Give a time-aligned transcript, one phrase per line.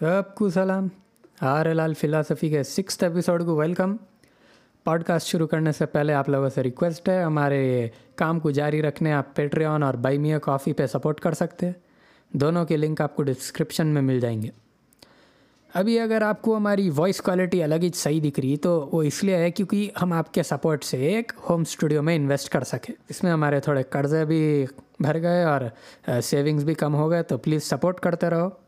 [0.00, 0.88] سب کو سلام۔
[1.40, 3.96] R L آل philosophy کے سکس ایپیسوڈ کو ویلکم
[4.84, 8.82] پوڈ کاسٹ شروع کرنے سے پہلے آپ لوگوں سے ریکویسٹ ہے، ہمارے کام کو جاری
[8.82, 11.72] رکھنے آپ پیٹری آن اور بائی بائیمیا کافی پہ سپورٹ کر سکتے ہیں۔
[12.30, 14.48] دونوں کے لنک آپ کو ڈسکرپشن میں مل جائیں گے۔
[15.74, 19.24] ابھی اگر آپ کو ہماری وائس کوالٹی الگ ہی صحیح دکھ رہی، تو وہ اس
[19.24, 22.94] لیے ہے کیونکہ ہم آپ کے سپورٹ سے ایک ہوم اسٹوڈیو میں انویسٹ کر سکیں
[23.08, 24.66] اس میں ہمارے تھوڑے قرضے بھی
[25.00, 25.60] بھر گئے اور
[26.10, 28.63] uh, سیونگس بھی کم ہو گئے، تو پلیز سپورٹ کرتے رہو۔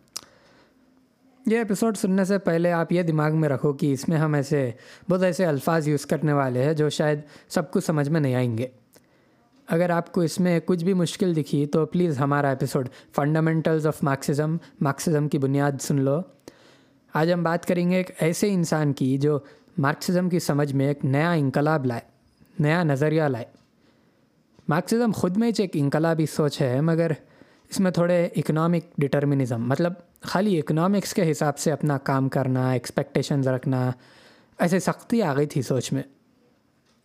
[1.47, 4.71] یہ ایپیسوڈ سننے سے پہلے آپ یہ دماغ میں رکھو کہ اس میں ہم ایسے
[5.11, 8.59] بہت ایسے الفاظ یوز کرنے والے ہیں جو شاید سب کو سمجھ میں نہیں آئیں
[8.59, 8.67] گے۔
[9.69, 14.03] اگر آپ کو اس میں کچھ بھی مشکل دکھی تو پلیز ہمارا episode fundamentals of
[14.03, 16.21] Marxism Marxism کی بنیاد سن لو۔
[17.15, 19.39] آج ہم بات کریں گے ایک ایسے انسان کی جو
[19.79, 22.01] مارکسزم کی سمجھ میں ایک نیا انقلاب لائے،
[22.59, 23.45] نیا نظریہ لائے۔
[24.69, 27.11] مارکسزم خود میں ایک انقلابی سوچ ہے، مگر
[27.71, 29.93] اس میں تھوڑے اکنامک ڈٹرمنزم مطلب
[30.27, 33.91] خالی اکنامکس کے حساب سے اپنا کام کرنا ایکسپیکٹیشنز رکھنا،
[34.59, 36.03] ایسے سختی آ گئی تھی سوچ میں۔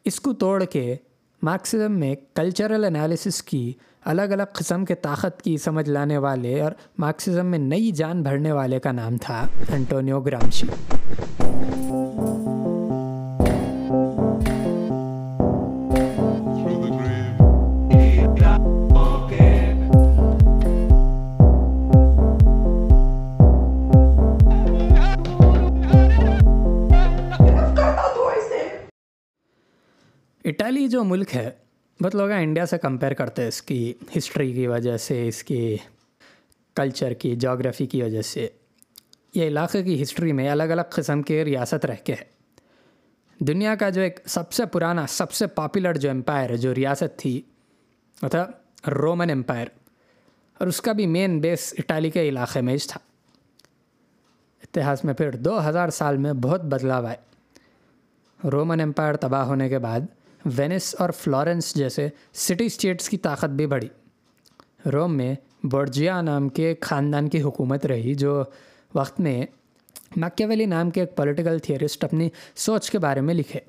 [0.06, 0.96] اس کو توڑ کے
[1.44, 3.74] مارکسزم میں کلچرل انالیسس کی
[4.06, 8.52] الگ الگ قسم کے طاقت کی سمجھ لانے والے اور مارکسزم میں نئی جان بھرنے
[8.52, 10.68] والے کا نام تھا انٹونیو گرامشی
[30.46, 31.52] اٹالی جو ملک ہے،
[32.04, 35.78] بہت لوگ انڈیا سے کمپیئر کرتے ہیں اس کی ہسٹری کی وجہ سے، اس کی
[36.76, 38.50] کلچر کی جاگرافی کی وجہ سے۔
[39.36, 42.24] یہ علاقے کی ہسٹری میں الگ الگ قسم کے ریاست رہ کے ہے
[43.40, 47.42] دنیا کا جو ایک سب سے پرانا، سب سے پاپولر جو امپائر جو ریاست تھی
[48.22, 48.48] وہ تھا
[48.88, 49.68] رومن امپائر
[50.58, 53.00] اور اس کا بھی مین بیس اٹالی کے علاقے میں ہی تھا۔
[54.64, 57.18] اتہاس میں پھر دو ہزار سال میں بہت بدلاؤ آئے۔
[58.48, 60.00] رومن امپائر تباہ ہونے کے بعد
[60.46, 63.88] وینس اور فلورنس جیسے سٹی اسٹیٹس کی طاقت بھی بڑھی۔
[64.90, 68.44] روم میں برجیا نام کے خاندان کی حکومت رہی جو
[68.96, 69.46] وقت میں
[70.18, 73.60] مکیولی نام کے ایک پولیٹیکل تھیورسٹ اپنی سوچ کے بارے میں لکھے۔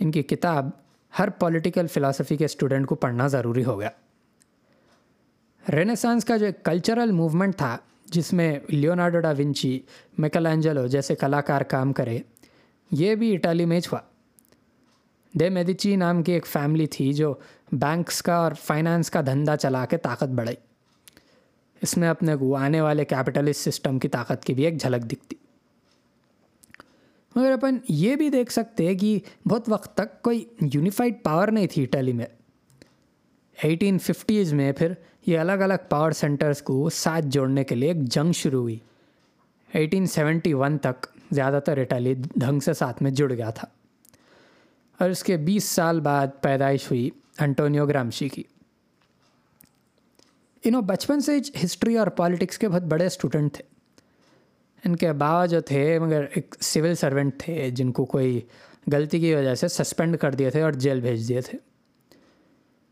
[0.00, 0.70] ان کی کتاب
[1.18, 3.90] ہر پولیٹیکل فلاسفی کے اسٹوڈنٹ کو پڑھنا ضروری ہو گیا۔
[5.72, 9.80] رینیسانس کا جو ایک کلچرل موومنٹ تھا، جس میں لیونارڈو ڈا ونچی
[10.18, 12.18] میکل اینجلو جیسے کلاکار کام کرے،
[12.90, 13.98] یہ بھی اٹالی میں ہوا۔
[15.32, 17.34] دے میدیچی نام کی ایک فیملی تھی جو
[17.72, 20.56] بینکس کا اور فائنانس کا دھندا چلا کے طاقت بڑھائی۔
[21.82, 25.36] اس میں اپنے کو آنے والے کیپٹلسٹ سسٹم کی طاقت کی بھی ایک جھلک دکھتی۔
[27.36, 31.82] مگر اپن یہ بھی دیکھ سکتے کہ بہت وقت تک کوئی یونیفائڈ پاور نہیں تھی
[31.82, 32.26] اٹلی میں۔
[33.62, 34.92] ایٹین ففٹیز میں پھر
[35.26, 38.78] یہ الگ الگ پاور سینٹرز کو ساتھ جوڑنے کے لیے ایک جنگ شروع ہوئی۔
[39.72, 43.68] ایٹین سیونٹی ون تک زیادہ تر اٹلی ڈھنگ سے ساتھ میں جڑ گیا تھا۔
[44.98, 48.42] اور اس کے بیس سال بعد پیدائش ہوئی انٹونیو گرامشی کی۔
[50.64, 53.64] انہوں بچپن سے ہسٹری اور پالیٹکس کے بہت بڑے اسٹوڈنٹ تھے۔
[54.84, 58.40] ان کے بابا جو تھے، مگر ایک سول سرونٹ تھے جن کو کوئی
[58.92, 61.58] غلطی کی وجہ سے سسپینڈ کر دیے تھے اور جیل بھیج دیے تھے۔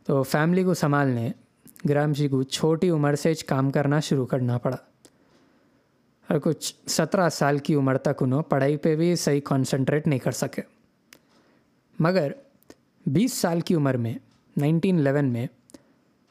[0.06, 1.30] تو فیملی کو سنبھالنے
[1.88, 4.76] گرامشی کو چھوٹی عمر سے کام کرنا شروع کرنا پڑا۔
[6.28, 10.30] اور کچھ سترہ سال کی عمر تک انہوں پڑھائی پہ بھی صحیح کانسنٹریٹ نہیں کر
[10.30, 10.79] سکے۔
[12.00, 12.32] مگر
[13.06, 14.14] بیس سال کی عمر میں،
[14.56, 15.46] نائنٹین الیون میں،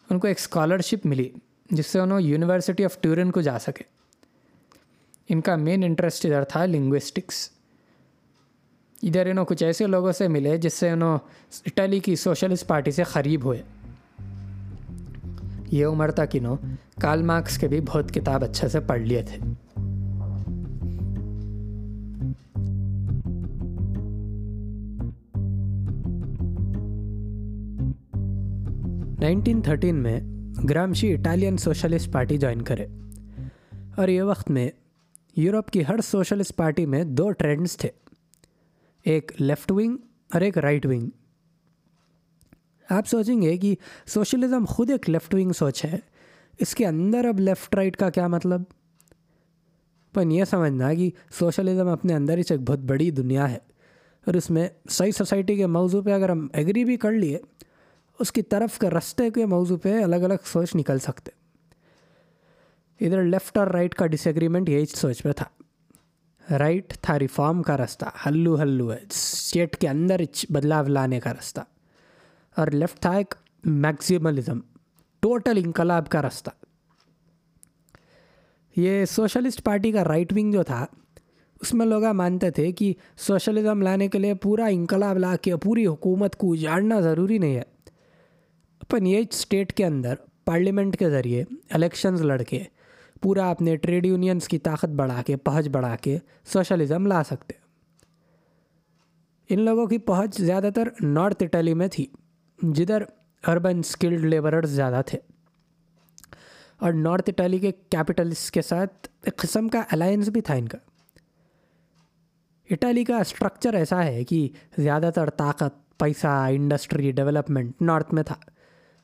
[0.09, 1.29] ان کو ایک اسکالرشپ ملی
[1.71, 3.83] جس سے انہوں یونیورسٹی آف ٹیورن کو جا سکے۔
[5.29, 7.49] ان کا مین انٹرسٹ ادھر تھا لنگوسٹکس
[9.03, 11.17] ادھر انہوں کچھ ایسے لوگوں سے ملے جس سے انہوں
[11.65, 13.61] اٹلی کی سوشلسٹ پارٹی سے قریب ہوئے۔
[15.71, 16.57] یہ عمر تک انہوں
[17.01, 19.37] کارل مارکس کے بھی بہت کتاب اچھے سے پڑھ لیے تھے۔
[29.21, 30.19] نائنٹین تھرٹین میں
[30.69, 32.87] Gramsci Italian socialist party join کرے۔
[33.95, 34.69] اور یہ وقت میں
[35.35, 37.89] یورپ کی ہر سوشلسٹ پارٹی میں دو ٹرینڈز تھے۔
[39.03, 39.97] ایک لیفٹ ونگ
[40.33, 41.09] اور ایک رائٹ ونگ۔
[42.89, 43.75] آپ سوچیں گے کہ
[44.05, 45.97] سوشلزم خود ایک لیفٹ ونگ سوچ ہے۔
[46.59, 48.61] اس کے اندر اب لیفٹ رائٹ کا کیا مطلب؟
[50.13, 53.59] پن یہ سمجھنا کہ سوشلزم اپنے اندر ہی ایک بہت بڑی دنیا ہے۔
[54.25, 57.39] اور اس میں صحیح سوسائٹی کے موضوع پہ اگر ہم ایگری بھی کر لیے
[58.19, 61.31] اس کی طرف کے رستے کے موضوع پہ الگ الگ سوچ نکل سکتے
[62.99, 65.45] ادھر لیفٹ اور رائٹ کا ڈس ایگریمنٹ یہی سوچ پہ تھا
[66.57, 71.61] رائٹ تھا ریفارم کا راستہ ہلو ہلو ہے اسٹیٹ کے اندر بدلاؤ لانے کا رستہ
[72.55, 74.59] اور لیفٹ تھا ایک میگزیملزم
[75.19, 76.49] ٹوٹل انقلاب کا راستہ
[78.75, 80.85] یہ سوشلسٹ پارٹی کا رائٹ ونگ جو تھا
[81.61, 85.85] اس میں لوگ مانتے تھے کہ سوشلزم لانے کے لیے پورا انقلاب لا کے پوری
[85.87, 87.63] حکومت کو اجاڑنا ضروری نہیں ہے
[88.89, 90.13] اپن اسٹیٹ کے اندر
[90.45, 92.63] پارلیمنٹ کے ذریعے الیکشنز لڑ کے
[93.21, 97.53] پورا اپنے ٹریڈ یونینس کی طاقت بڑھا کے پہنچ بڑھا کے سوشلزم لا سکتے۔
[99.49, 102.05] ان لوگوں کی پہنچ زیادہ تر نارتھ اٹلی میں تھی،
[102.61, 103.03] جدھر
[103.47, 105.19] اربن اسکلڈ لیبررز زیادہ تھے۔
[106.77, 110.77] اور نارتھ اٹلی کے کیپٹلس کے ساتھ ایک قسم کا الائنس بھی تھا ان کا۔
[112.71, 118.35] اٹلی کا اسٹرکچر ایسا ہے کہ زیادہ تر طاقت، پیسہ انڈسٹری ڈیولپمنٹ نارتھ میں تھا۔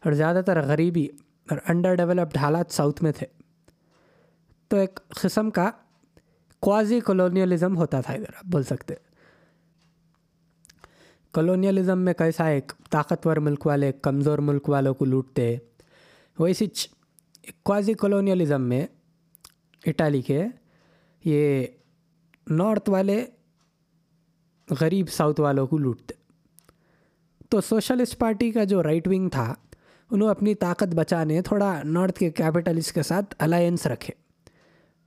[0.06, 1.08] اور زیادہ تر غریبی
[1.50, 3.28] اور انڈر ڈیولپڈ حالات ساؤتھ میں تھے۔
[4.68, 5.72] تو ایک قسم کا
[6.60, 8.94] کوازی کلونیلزم ہوتا تھا ادھر، آپ بول سکتے۔
[11.34, 15.58] کلونیلزم میں کیسا ایک طاقتور ملک والے کمزور ملک والوں کو لوٹتے
[16.40, 16.66] ویسی
[17.64, 18.88] کوازی کلونیلزم میں
[19.86, 20.46] اٹالی کے
[21.26, 21.66] یہ
[22.50, 23.26] نارتھ والے
[24.82, 26.14] غریب ساؤتھ والوں کو لوٹتے۔
[27.50, 29.56] تو سوشلسٹ پارٹی کا جو رائٹ ونگ تھا
[30.12, 34.14] انہوں اپنی طاقت بچانے، تھوڑا نارتھ کے کیپٹلس کے ساتھ الائنس رکھے۔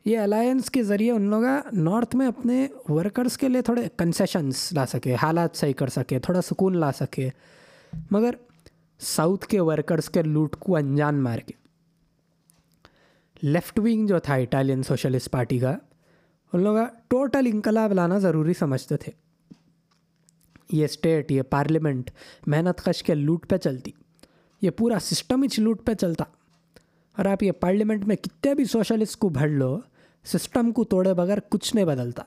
[0.04, 1.42] یہ الائنس کے ذریعے ان لوگ
[1.72, 6.42] نارتھ میں اپنے ورکرس کے لیے تھوڑے کنسیشنس لا سکے، حالات صحیح کر سکے، تھوڑا
[6.42, 7.28] سکون لا سکے۔
[8.10, 8.34] مگر
[8.98, 11.52] ساؤتھ کے ورکرس کے لوٹ کو انجان مار کے۔
[13.42, 15.78] لیفٹ ونگ جو تھا اٹالین سوشلسٹ پارٹی کا،
[16.52, 16.76] ان لوگ
[17.08, 19.12] ٹوٹل انقلاب لانا ضروری سمجھتے تھے۔
[20.72, 22.10] یہ اسٹیٹ یہ پارلیمنٹ
[22.46, 23.90] محنت کش کے لوٹ پہ چلتی۔
[24.62, 26.24] یہ پورا سسٹم ہی لوٹ پہ چلتا۔
[27.16, 29.78] اور آپ یہ پارلیمنٹ میں کتنے بھی سوشلسٹ کو بھر لو،
[30.24, 32.22] سسٹم کو توڑے بغیر کچھ نہیں بدلتا۔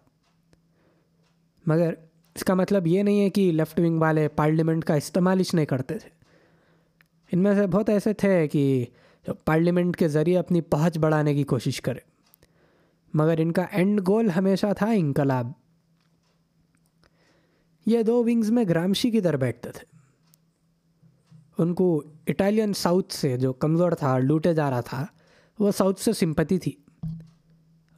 [1.68, 1.94] مگر
[2.36, 5.66] اس کا مطلب یہ نہیں ہے کہ لیفٹ ونگ والے پارلیمنٹ کا استعمال ہی نہیں
[5.66, 6.10] کرتے تھے۔
[7.31, 8.86] ان میں سے بہت ایسے تھے کہ
[9.45, 12.00] پارلیمنٹ کے ذریعے اپنی پہنچ بڑھانے کی کوشش کرے۔
[13.13, 15.51] مگر ان کا اینڈ گول ہمیشہ تھا انقلاب۔
[17.86, 20.00] یہ دو ونگز میں گرامشی کی در بیٹھتے تھے۔
[21.62, 25.06] ان کو اٹالین ساؤتھ سے جو کمزور تھا، لوٹے جا رہا تھا،
[25.60, 26.72] وہ ساؤتھ سے سمپتی تھی۔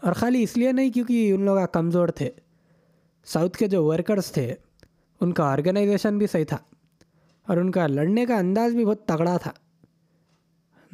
[0.02, 2.30] اور خالی اس لیے نہیں کیونکہ ان لوگ کمزور تھے۔
[3.26, 4.54] ساؤتھ کے جو ورکرز تھے،
[5.22, 6.58] ان کا آرگنائزیشن بھی صحیح تھا۔
[7.48, 9.52] اور ان کا لڑنے کا انداز بھی بہت تگڑا تھا۔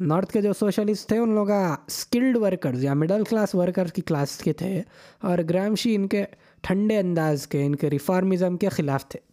[0.00, 4.38] نارتھ کے جو سوشلسٹ تھے، ان لوگ اسکلڈ ورکرز یا مڈل کلاس ورکرز کی کلاس
[4.38, 4.82] کے تھے۔
[5.20, 6.24] اور گرامشی ان کے
[6.60, 9.29] ٹھنڈے انداز کے، ان کے ریفارمزم کے خلاف تھے۔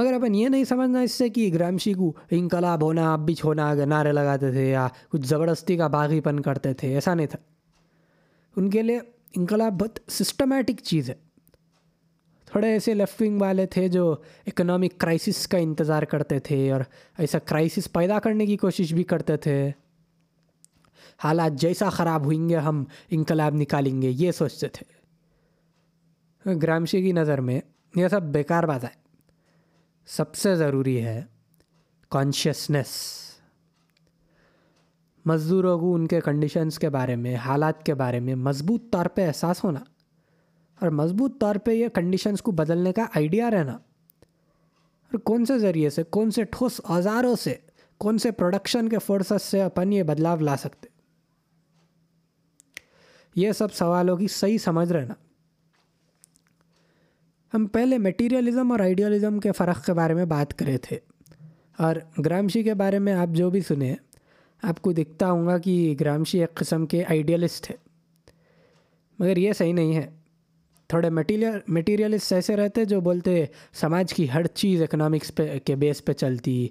[0.00, 3.74] مگر اپن یہ نہیں سمجھنا اس سے کہ گرامشی کو انقلاب ہونا، اب بھی چھونا
[3.74, 7.38] نعرے لگاتے تھے یا کچھ زبردستی کا باغی پن کرتے تھے، ایسا نہیں تھا۔
[8.56, 8.98] ان کے لیے
[9.36, 11.14] انقلاب بہت سسٹمیٹک چیز ہے۔
[12.46, 14.16] تھوڑے ایسے لیفٹ ونگ والے تھے جو
[14.46, 16.80] اکنامک کرائسس کا انتظار کرتے تھے اور
[17.18, 19.70] ایسا کرائسس پیدا کرنے کی کوشش بھی کرتے تھے۔
[21.18, 25.00] حالات جیسا خراب ہوئیں گے، ہم انقلاب نکالیں گے، یہ سوچتے تھے۔
[26.62, 27.60] گرامشی کی نظر میں
[27.96, 29.09] یہ سب بیکار بات ہے۔
[30.10, 31.24] سب سے ضروری ہے
[32.08, 32.88] کانشیسنیس
[35.24, 39.26] مزدوروں کو ان کے کنڈیشنز کے بارے میں، حالات کے بارے میں مضبوط طور پہ
[39.26, 39.80] احساس ہونا
[40.80, 45.90] اور مضبوط طور پہ یہ کنڈیشنز کو بدلنے کا آئیڈیا رہنا۔ اور کون سے ذریعے
[45.90, 47.54] سے، کون سے ٹھوس اوزاروں سے،
[47.98, 50.88] کون سے پروڈکشن کے فورسز سے اپن یہ بدلاؤ لا سکتے؟
[53.36, 55.14] یہ سب سوالوں کی صحیح سمجھ رہنا۔
[57.54, 60.98] ہم پہلے میٹیریلزم اور آئیڈیالزم کے فرق کے بارے میں بات کرے تھے۔
[61.78, 63.96] اور گرامشی کے بارے میں آپ جو بھی سنیں،
[64.62, 67.76] آپ کو دکھتا ہوں گا کہ گرامشی ایک قسم کے آئیڈیالسٹ ہے۔
[69.18, 70.10] مگر یہ صحیح نہیں ہے۔
[70.88, 76.04] تھوڑے میٹیریل میٹیریلسٹ ایسے رہتے جو بولتے سماج کی ہر چیز اکنامکس پہ، کے بیس
[76.04, 76.68] پہ چلتی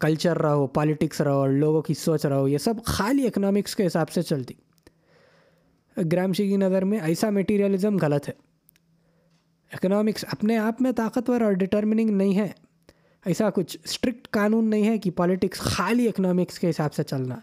[0.00, 4.10] کلچر رہو پالیٹکس رہو اور لوگوں کی سوچ رہو، یہ سب خالی اکنامکس کے حساب
[4.10, 4.54] سے چلتی۔
[6.12, 8.47] گرامشی کی نظر میں ایسا میٹیریلزم غلط ہے۔
[9.72, 12.48] اکنامکس اپنے آپ میں طاقتور اور ڈٹرمننگ نہیں ہے۔
[13.24, 17.36] ایسا کچھ اسٹرکٹ قانون نہیں ہے کہ پالیٹکس خالی اکنامکس کے حساب سے چلنا۔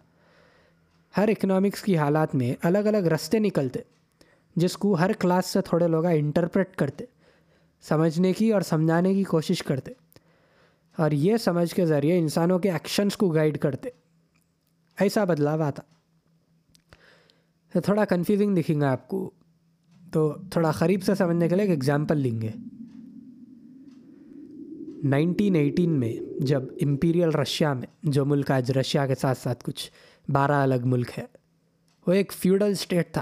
[1.18, 3.80] ہر اکنامکس کی حالات میں الگ الگ رستے نکلتے،
[4.56, 7.06] جس کو ہر کلاس سے تھوڑے لوگ انٹرپریٹ کرتے،
[7.82, 9.92] سمجھنے کی اور سمجھانے کی کوشش کرتے۔
[10.98, 13.90] اور یہ سمجھ کے ذریعے انسانوں کے ایکشنس کو گائیڈ کرتے۔
[15.00, 15.82] ایسا بدلاؤ آتا۔
[17.80, 19.32] تھوڑا کنفیوزنگ دکھیں گا آپ کو۔
[20.16, 22.50] تو تھوڑا قریب سے سمجھنے کے لیے ایک ایگزامپل لیں گے۔
[25.04, 29.92] نائنٹین ایٹین میں جب امپیریل رشیا میں، جو ملک آج رشیا کے ساتھ ساتھ کچھ
[30.32, 31.26] بارہ الگ ملک ہے
[32.08, 33.22] وہ ایک فیوڈل اسٹیٹ تھا۔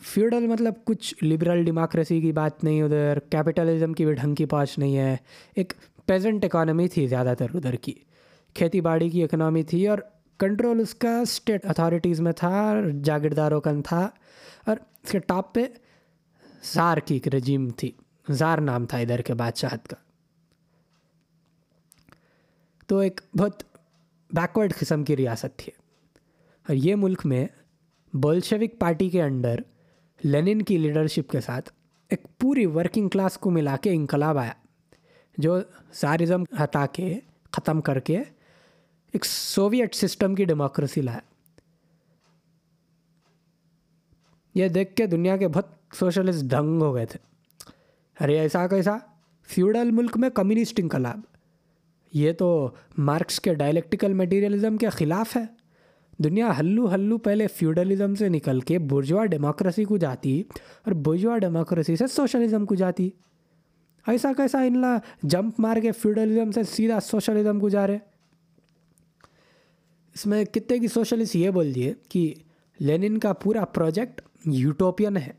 [0.00, 4.78] فیوڈل مطلب کچھ لبرل ڈیموکریسی کی بات نہیں، ادھر کیپٹلزم کی بھی ڈھنگ کی پہنچ
[4.78, 5.16] نہیں ہے۔
[5.56, 5.72] ایک
[6.06, 7.94] پیزنٹ اکانومی تھی زیادہ تر ادھر کی۔
[8.54, 9.98] کھیتی باڑی کی اکنامی تھی اور
[10.38, 12.74] کنٹرول اس کا اسٹیٹ اتھارٹیز میں تھا،
[13.04, 14.08] جاگیرداروں کا تھا۔
[15.04, 15.60] اس کے ٹاپ پہ
[16.62, 17.92] زار کی ایک رجیم تھی۔
[18.30, 19.96] زار نام تھا ادھر کے بادشاہت کا۔
[22.86, 23.62] تو ایک بہت
[24.30, 25.72] بیکورڈ قسم کی ریاست تھی۔
[26.68, 27.46] اور یہ ملک میں
[28.12, 29.56] بولشوک پارٹی کے انڈر
[30.24, 31.70] لینن کی لیڈرشپ کے ساتھ
[32.08, 34.52] ایک پوری ورکنگ کلاس کو ملا کے انقلاب آیا،
[35.38, 35.58] جو
[35.92, 38.18] زارزم ہٹا کے ختم کر کے
[39.12, 41.18] ایک سوویٹ سسٹم کی ڈیموکریسی لایا۔
[44.54, 47.18] یہ دیکھ کے دنیا کے بہت سوشلسٹ ڈھنگ ہو گئے تھے۔
[48.24, 48.96] ارے، ایسا کیسا
[49.46, 51.20] فیوڈل ملک میں کمیونسٹ انقلاب
[52.12, 55.44] یہ تو مارکس کے ڈائلیکٹیکل میٹیریلزم کے خلاف ہے۔
[56.18, 60.42] دنیا ہلو ہلو پہلے فیوڈلزم سے نکل کے برجوا ڈیموکریسی کو جاتی
[60.84, 63.10] اور برجوا ڈیموکریسی سے سوشلزم کو جاتی۔
[64.06, 67.98] ایسا کیسا ان لا جمپ مار کے فیوڈلزم سے سیدھا سوشلزم کو جا رہے۔
[70.14, 72.34] اس میں کتے کی سوشلسٹ یہ بول دیے کہ
[72.80, 75.32] لینن کا پورا پروجیکٹ یوٹوپین ہے۔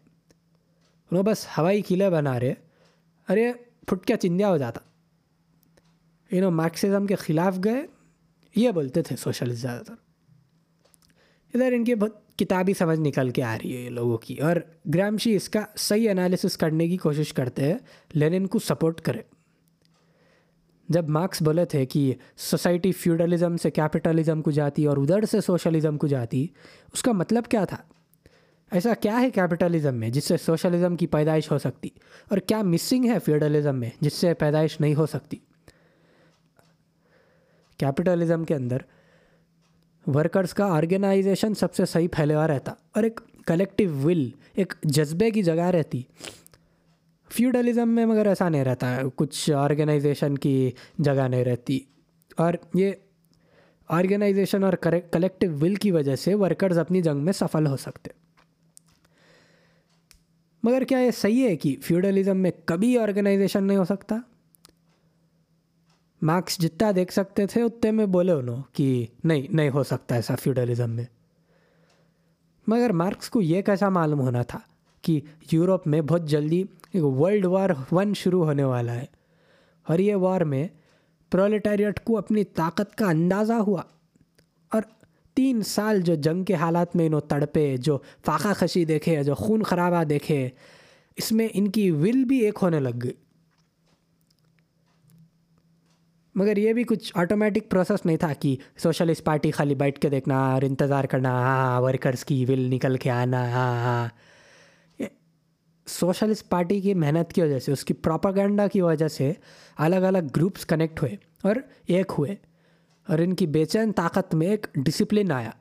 [1.12, 2.53] انہوں بس ہوائی قلعے بنا رہے۔
[3.29, 3.53] ارے،
[3.88, 4.79] پھٹ کیا چندیا ہو جاتا۔
[6.31, 7.86] انہوں مارکسزم کے خلاف گئے۔
[8.55, 9.93] یہ بولتے تھے سوشلسٹ زیادہ تر۔
[11.53, 14.55] ادھر ان کی بہت کتابی سمجھ نکل کے آ رہی ہے یہ لوگوں کی۔ اور
[14.93, 17.77] گرامشی اس کا صحیح انالیسس کرنے کی کوشش کرتے ہیں۔
[18.13, 19.22] لینن کو سپورٹ کرے۔
[20.89, 25.98] جب مارکس بولے تھے کہ سوسائٹی فیوڈلزم سے کیپٹلزم کو جاتی اور ادھر سے سوشلزم
[25.98, 26.48] کو جاتی،
[26.93, 27.77] اس کا مطلب کیا تھا؟
[28.72, 31.90] ایسا کیا ہے کیپٹلزم میں جس سے سوشلزم کی پیدائش ہو سکتی؟
[32.30, 35.38] اور کیا مسنگ ہے فیوڈلزم میں جس سے پیدائش نہیں ہو سکتی؟
[37.78, 38.78] کیپٹلزم کے اندر
[40.08, 45.32] ورکرز کا آرگنائزیشن سب سے صحیح پھیلے ہوا رہتا اور ایک کلیکٹیو ول ایک جذبے
[45.32, 46.01] کی جگہ رہتی۔
[47.30, 51.80] فیوڈلزم میں مگر ایسا نہیں رہتا، کچھ آرگنائزیشن کی جگہ نہیں رہتی۔
[52.38, 52.92] اور یہ
[53.88, 54.74] آرگنائزیشن اور
[55.12, 58.21] کلیکٹیو ول کی وجہ سے ورکرز اپنی جنگ میں سفل ہو سکتے۔
[60.63, 64.18] مگر کیا یہ صحیح ہے کہ فیوڈلزم میں کبھی آرگنائزیشن نہیں ہو سکتا؟
[66.22, 70.36] مارکس جتنا دیکھ سکتے تھے، اتنے میں بولے انہوں کہ نہیں نہیں ہو سکتا ایسا
[70.36, 71.06] فیوڈلزم میں۔
[72.68, 74.60] مگر مارکس کو یہ کیسا معلوم ہونا تھا
[75.01, 76.63] کہ یورپ میں بہت جلدی
[76.94, 79.06] ایک ورلڈ وار ون شروع ہونے والا ہے۔
[79.88, 80.68] اور یہ وار میں
[81.32, 83.82] پرولیٹیریٹ کو اپنی طاقت کا اندازہ ہوا۔
[85.34, 89.64] تین سال جو جنگ کے حالات میں انہوں تڑپے، جو فاقہ خشی دیکھے، جو خون
[89.64, 90.50] خرابہ دیکھے،
[91.18, 93.14] اس میں ان کی ول بھی ایک ہونے لگ گئی۔
[96.36, 100.52] مگر یہ بھی کچھ آٹومیٹک پروسیس نہیں تھا کہ سوشلسٹ پارٹی خالی بیٹھ کے دیکھنا،
[100.54, 104.08] اور انتظار کرنا ہاں, ہاں، ورکرز کی ول نکل کے آنا ہاں ہاں۔
[105.88, 109.34] سوشلسٹ پارٹی کی محنت کی وجہ سے، اس کی پراپاگینڈا کی وجہ سے
[109.78, 112.36] الگ الگ گروپس کنیکٹ ہوئے اور ایک ہوئے۔
[113.08, 115.51] اور ان کی بے چین طاقت میں ایک ڈسپلن آیا۔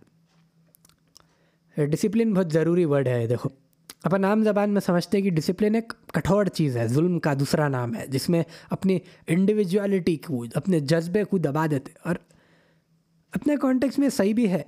[1.87, 3.49] ڈسپلن بہت ضروری ورڈ ہے، دیکھو۔
[4.03, 7.69] اپن عام زبان میں سمجھتے ہیں کہ ڈسپلن ایک کٹھوڑ چیز ہے، ظلم کا دوسرا
[7.69, 12.15] نام ہے، جس میں اپنی انڈیویجوالٹی کو، اپنے جذبے کو دبا دیتے اور
[13.33, 14.63] اپنے کانٹیکس میں صحیح بھی ہے۔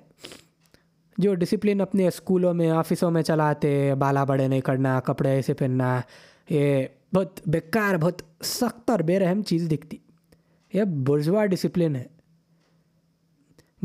[1.19, 6.01] جو ڈسپلن اپنے اسکولوں میں آفسوں میں چلاتے بالا بڑے نہیں کرنا، کپڑے ایسے پہننا،
[6.51, 9.97] یہ بہت بیکار، بہت سخت اور بے رحم چیز دکھتی۔
[10.75, 12.12] یہ برجوا ڈسپلن ہے۔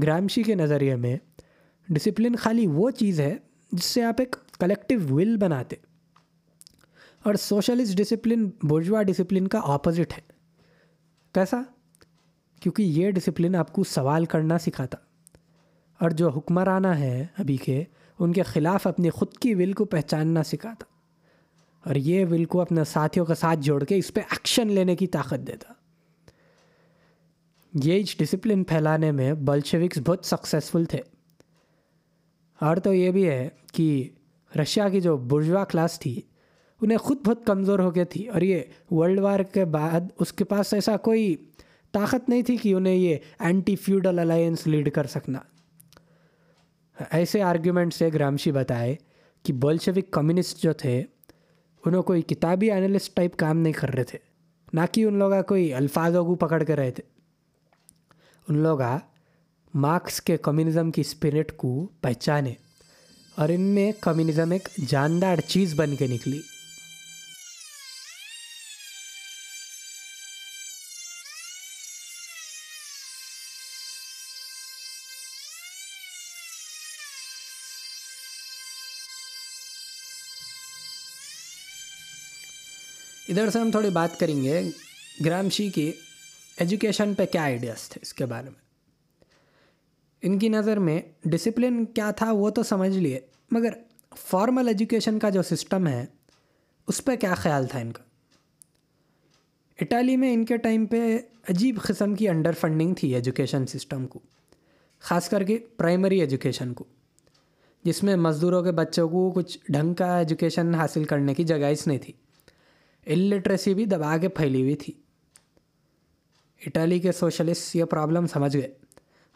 [0.03, 1.17] گرامشی کے نظریے میں
[1.89, 3.35] ڈسپلن خالی وہ چیز ہے
[3.71, 5.75] جس سے آپ ایک کلیکٹیو ول بناتے
[7.23, 10.21] اور سوشلسٹ ڈسپلن بورجوا ڈسپلن کا آپوزٹ ہے۔
[11.33, 11.61] کیسا؟
[12.61, 14.97] کیونکہ یہ ڈسپلن آپ کو سوال کرنا سکھاتا۔
[15.99, 17.83] اور جو حکمرانہ ہیں ابھی کے،
[18.19, 20.85] ان کے خلاف اپنی خود کی ول کو پہچاننا سکھاتا۔
[21.87, 25.07] اور یہ ول کو اپنے ساتھیوں کے ساتھ جوڑ کے اس پہ ایکشن لینے کی
[25.07, 25.73] طاقت دیتا۔
[27.83, 30.99] گیج ڈسپلن پھیلانے میں بلشوکس بہت سکسیزفل تھے۔
[32.61, 34.09] اور تو یہ بھی ہے کہ
[34.59, 36.21] رشیا کی جو برجوا کلاس تھی،
[36.81, 38.59] انہیں خود بہت کمزور ہو گئی تھی اور یہ
[38.91, 41.35] ورلڈ وار کے بعد اس کے پاس ایسا کوئی
[41.91, 45.39] طاقت نہیں تھی کہ انہیں یہ اینٹی فیوڈل الائنس لیڈ کر سکنا۔
[47.11, 48.95] ایسے آرگیومنٹ سے گرامشی بتائے
[49.43, 51.03] کہ بولشوک کمیونسٹ جو تھے،
[51.85, 54.19] انہوں کوئی کتابی انالسٹ ٹائپ کام نہیں کر رہے تھے۔
[54.73, 57.16] نہ کہ ان لوگوں کوئی الفاظوں کو پکڑ کے رہے تھے۔
[58.49, 58.99] ان لوگا
[59.73, 62.53] مارکس کے کمیونزم کی اسپرٹ کو پہچانے
[63.35, 66.41] اور ان میں کمیونزم ایک جاندار چیز بن کے نکلی۔
[83.29, 84.61] ادھر سے ہم تھوڑی بات کریں گے،
[85.25, 85.91] گرامشی کی۔
[86.57, 88.65] ایجوکیشن پہ کیا آئیڈیاز تھے اس کے بارے میں
[90.23, 93.19] ان کی نظر میں ڈسپلن کیا تھا وہ تو سمجھ لیے
[93.51, 93.73] مگر
[94.17, 96.05] فارمل ایجوکیشن کا جو سسٹم ہے
[96.87, 98.03] اس پہ کیا خیال تھا ان کا
[99.79, 101.17] اٹالی میں ان کے ٹائم پہ
[101.49, 104.19] عجیب قسم کی انڈر فنڈنگ تھی ایجوکیشن سسٹم کو
[104.99, 106.83] خاص کر کے پرائمری ایجوکیشن کو
[107.85, 111.87] جس میں مزدوروں کے بچوں کو کچھ ڈھنگ کا ایجوکیشن حاصل کرنے کی جگہ اس
[111.87, 112.13] نہیں تھی
[113.15, 114.93] لٹریسی بھی دبا کے پھیلی ہوئی تھی
[116.65, 118.73] اٹالی کے سوشلسٹ یہ پرابلم سمجھ گئے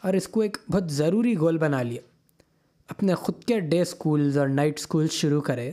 [0.02, 2.02] اور اس کو ایک بہت ضروری گول بنا لیا۔
[2.88, 5.72] اپنے خود کے ڈے اسکولز اور نائٹ اسکولز شروع کرے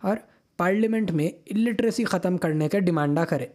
[0.00, 0.16] اور
[0.56, 3.46] پارلیمنٹ میں الٹریسی ختم کرنے کے ڈیمانڈا کرے۔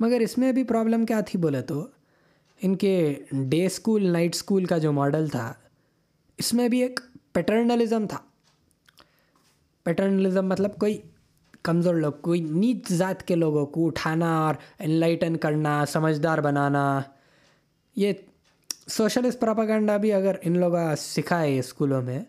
[0.00, 1.86] مگر اس میں بھی پرابلم کیا تھی بولے تو؟
[2.62, 5.54] ان کے ڈے اسکول نائٹ اسکول کا جو ماڈل تھا،
[6.38, 7.00] اس میں بھی ایک
[7.32, 8.18] پیٹرنلزم تھا۔
[9.84, 11.02] پیٹرنلزم مطلب کوئی
[11.62, 17.00] کمزور لوگ، کوئی نیچ ذات کے لوگوں کو اٹھانا اور انلائٹن کرنا، سمجھدار بنانا۔
[17.96, 18.12] یہ
[18.88, 22.20] سوشلسٹ پراپاگنڈا بھی اگر ان لوگ سکھائے اسکولوں میں،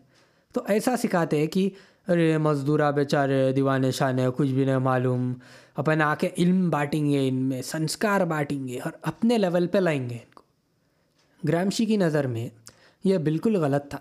[0.53, 1.69] تو ایسا سکھاتے ہیں کہ
[2.07, 5.33] ارے مزدورہ بیچارے، دیوانے شانے کچھ بھی نہیں معلوم۔
[5.75, 9.77] اپن آ کے علم بانٹیں گے، ان میں سنسکار بانٹیں گے اور اپنے لیول پہ
[9.77, 10.43] لائیں گے ان کو۔
[11.47, 12.49] گرامشی کی نظر میں
[13.03, 13.97] یہ بالکل غلط تھا۔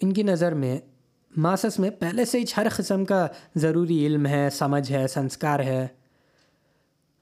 [0.00, 0.78] ان کی نظر میں
[1.36, 5.86] ماسس میں پہلے سے ہی ہر قسم کا ضروری علم ہے، سمجھ ہے، سنسکار ہے۔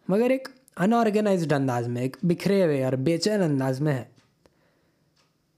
[0.08, 4.04] مگر ایک انآرگنائزڈ انداز میں، ایک بکھرے ہوئے اور بے چین انداز میں ہے۔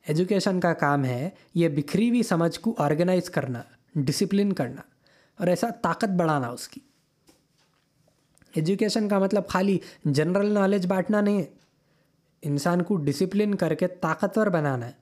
[0.07, 3.63] ایجوکیشن کا کام ہے یہ بکھری ہوئی سمجھ کو آرگنائز کرنا
[3.95, 4.83] ڈسپلن کرنا
[5.39, 6.81] اور ایسا طاقت بڑھانا اس کی۔
[8.55, 11.45] ایجوکیشن کا مطلب خالی جنرل نالج بانٹنا نہیں ہے۔
[12.43, 15.02] انسان کو ڈسپلن کر کے طاقتور بنانا ہے۔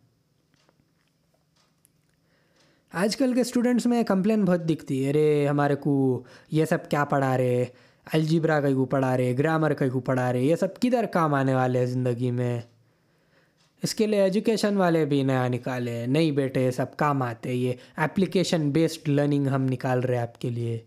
[2.92, 7.04] آج کل کے اسٹوڈنٹس میں کمپلین بہت دکھتی ہے۔ ارے، ہمارے کو یہ سب کیا
[7.04, 7.64] پڑھا رہے؟
[8.12, 11.54] الجیبرا کہیں کو پڑھا رہے گرامر کہیں کو پڑھا رہے، یہ سب کدھر کام آنے
[11.54, 12.60] والے ہیں زندگی میں؟
[13.82, 17.72] اس کے لیے ایجوکیشن والے بھی نیا نکالے۔ نہیں بیٹے، یہ سب کام آتے یہ
[17.96, 20.78] اپلیکیشن بیسڈ لرننگ ہم نکال رہے آپ کے لیے۔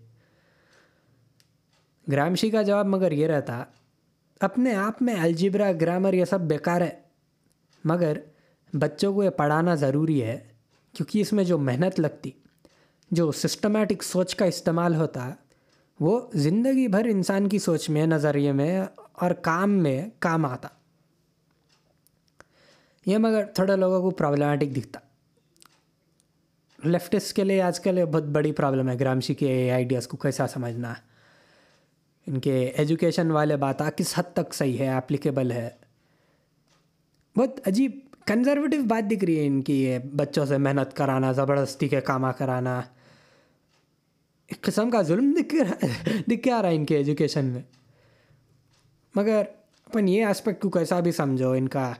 [2.11, 3.63] گرامشی کا جواب مگر یہ رہتا،
[4.39, 6.89] اپنے آپ میں الجبرا گرامر یہ سب بیکار ہے۔
[7.85, 8.17] مگر
[8.73, 10.52] بچوں کو یہ پڑھانا ضروری ہے۔
[10.93, 12.31] کیونکہ اس میں جو محنت لگتی،
[13.11, 15.33] جو سسٹمیٹک سوچ کا استعمال ہوتا،
[15.99, 20.67] وہ زندگی بھر انسان کی سوچ میں، نظریے میں اور کام میں کام آتا۔
[23.05, 24.99] یہ مگر تھوڑے لوگوں کو پرابلمٹک دکھتا۔
[26.83, 30.93] لیفٹسٹ کے لیے آج کل بہت بڑی پرابلم ہے۔ گرامشی کے آئیڈیاز کو کیسا سمجھنا۔
[32.27, 35.69] ان کے ایجوکیشن والے بات کس حد تک صحیح ہے اپلیکیبل ہے۔
[37.37, 41.87] بہت عجیب کنزرویٹو بات دکھ رہی ہے ان کی، یہ بچوں سے محنت کرانا، زبردستی
[41.87, 42.81] کے کامہ کرانا۔
[44.47, 45.55] ایک قسم کا ظلم دکھ
[46.31, 47.61] دکھ کے آ رہا ہے ان کے ایجوکیشن میں۔
[49.15, 49.41] مگر
[49.85, 51.93] اپن یہ اسپیکٹ کو کیسا بھی سمجھو، ان کا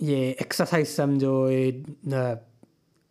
[0.00, 1.70] یہ ایکسرسائز سمجھو، یہ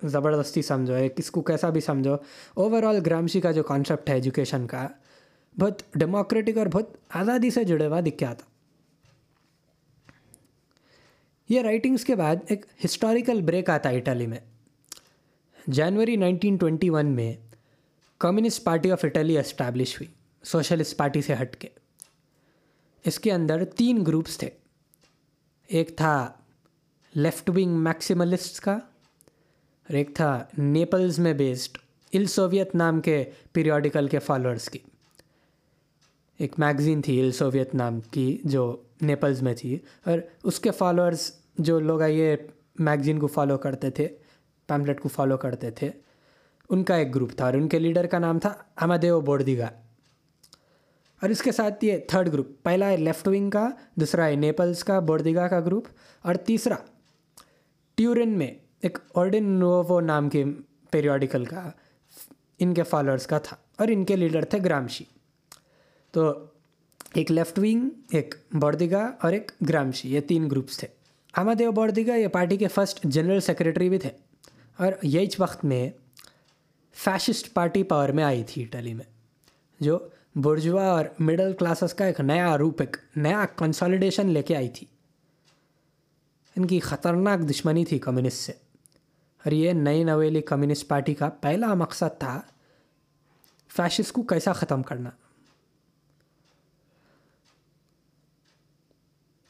[0.04, 2.16] زبردستی سمجھو کس کو کیسا بھی سمجھو۔
[2.54, 4.88] اوور آل گرامشی کا جو کانسیپٹ ہے ایجوکیشن کا،
[5.60, 8.55] بہت ڈیموکریٹک اور بہت آزادی سے جڑے ہوا دکھ کے آتا۔
[11.50, 14.40] یہ رائٹنگس کے بعد ایک ہسٹوریکل بریک آتا اٹلی میں۔
[15.68, 17.34] جنوری نائنٹین ٹوینٹی ون میں
[18.18, 20.08] communist party of Italy establish ہوئی
[20.44, 21.68] سوشلسٹ پارٹی سے ہٹ کے۔
[23.06, 24.50] اس کے اندر تین گروپس تھے۔
[25.68, 26.32] ایک تھا
[27.16, 31.78] لیفٹ ونگ میکسیملسٹ کا اور ایک تھا نیپلز میں بیسڈ
[32.14, 34.80] ال سوویت نام کے پیریوڈیکل کے فالوورس کی۔
[36.38, 41.32] ایک میگزین تھی ال سوویت نام کی جو نیپلز میں تھی۔ اور اس کے فالوورس
[41.58, 42.36] جو لوگ یہ
[42.80, 44.08] میگزین کو فالو کرتے تھے
[44.68, 45.92] پیمپلیٹ کو فالو کرتے تھے،
[46.70, 49.70] ان کا ایک گروپ تھا اور ان کے لیڈر کا نام تھا امدیو بوردیگا
[51.22, 54.84] اور اس کے ساتھ یہ تھرڈ گروپ پہلا ہے لیفٹ ونگ کا، دوسرا ہے نیپلز
[54.84, 55.88] کا بوردیگا کا گروپ
[56.22, 56.76] اور تیسرا
[57.96, 60.44] ٹیورن میں ایک آرڈن نوو نام کے
[60.92, 61.70] پیریوڈیکل کا،
[62.60, 65.04] ان کے فالوورس کا تھا اور ان کے لیڈر تھے گرامشی۔
[66.12, 66.34] تو
[67.16, 70.88] ایک لیفٹ ونگ ایک بوردیگا اور ایک گرامشی یہ تین گروپس تھے
[71.34, 74.10] امدیو بوردیگا یہ پارٹی کے فرسٹ جنرل سیکریٹری بھی تھے
[74.80, 75.90] اور یہی وقت میں
[76.96, 79.06] فیشسٹ پارٹی پاور میں آئی تھی اٹلی میں
[79.80, 79.98] جو
[80.36, 84.88] برجوا اور مڈل کلاسز کا ایک نیا روپ ایک نیا کنسالیڈیشن لے کے آئی تھی
[86.56, 88.52] ان کی خطرناک دشمنی تھی کمیونسٹ سے
[89.44, 92.40] اور یہ نئی نویلی کمیونسٹ پارٹی کا پہلا مقصد تھا
[93.72, 95.10] فیشس کو کیسا ختم کرنا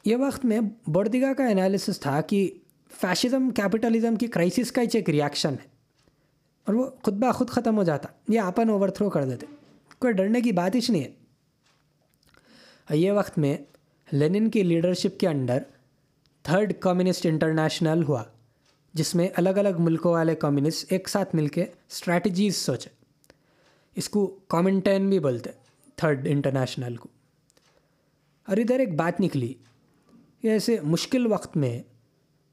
[0.06, 2.52] یہ وقت میں بردگا کا انالیسس تھا کہ
[3.02, 5.68] فیشزم کیپٹلزم کی کرائسس کا ایک ریاکشن ہے۔
[6.66, 9.46] اور وہ خود بخود ختم ہو جاتا۔ یہ آپن اوور تھرو کر دیتے۔
[10.00, 11.12] کوئی ڈرنے کی بات ہی نہیں ہے۔
[12.90, 13.58] یہ وقت میں
[14.12, 15.64] لینن کی لیڈرشپ کے انڈر
[16.44, 18.24] تھرڈ کمیونسٹ انٹرنیشنل ہوا،
[18.94, 22.90] جس میں الگ الگ ملکوں والے کمیونسٹ ایک ساتھ مل کے اسٹریٹجیز سوچے۔
[23.96, 25.50] اس کو کامنٹین بھی بولتے
[25.96, 27.10] تھرڈ انٹرنیشنل کو۔
[28.48, 29.54] اور ادھر ایک بات نکلی۔
[30.46, 31.84] کہ ایسے مشکل وقت میں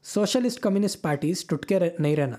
[0.03, 2.35] سوشلسٹ کمیونسٹ پارٹیز ٹوٹ کے نہیں رہنا۔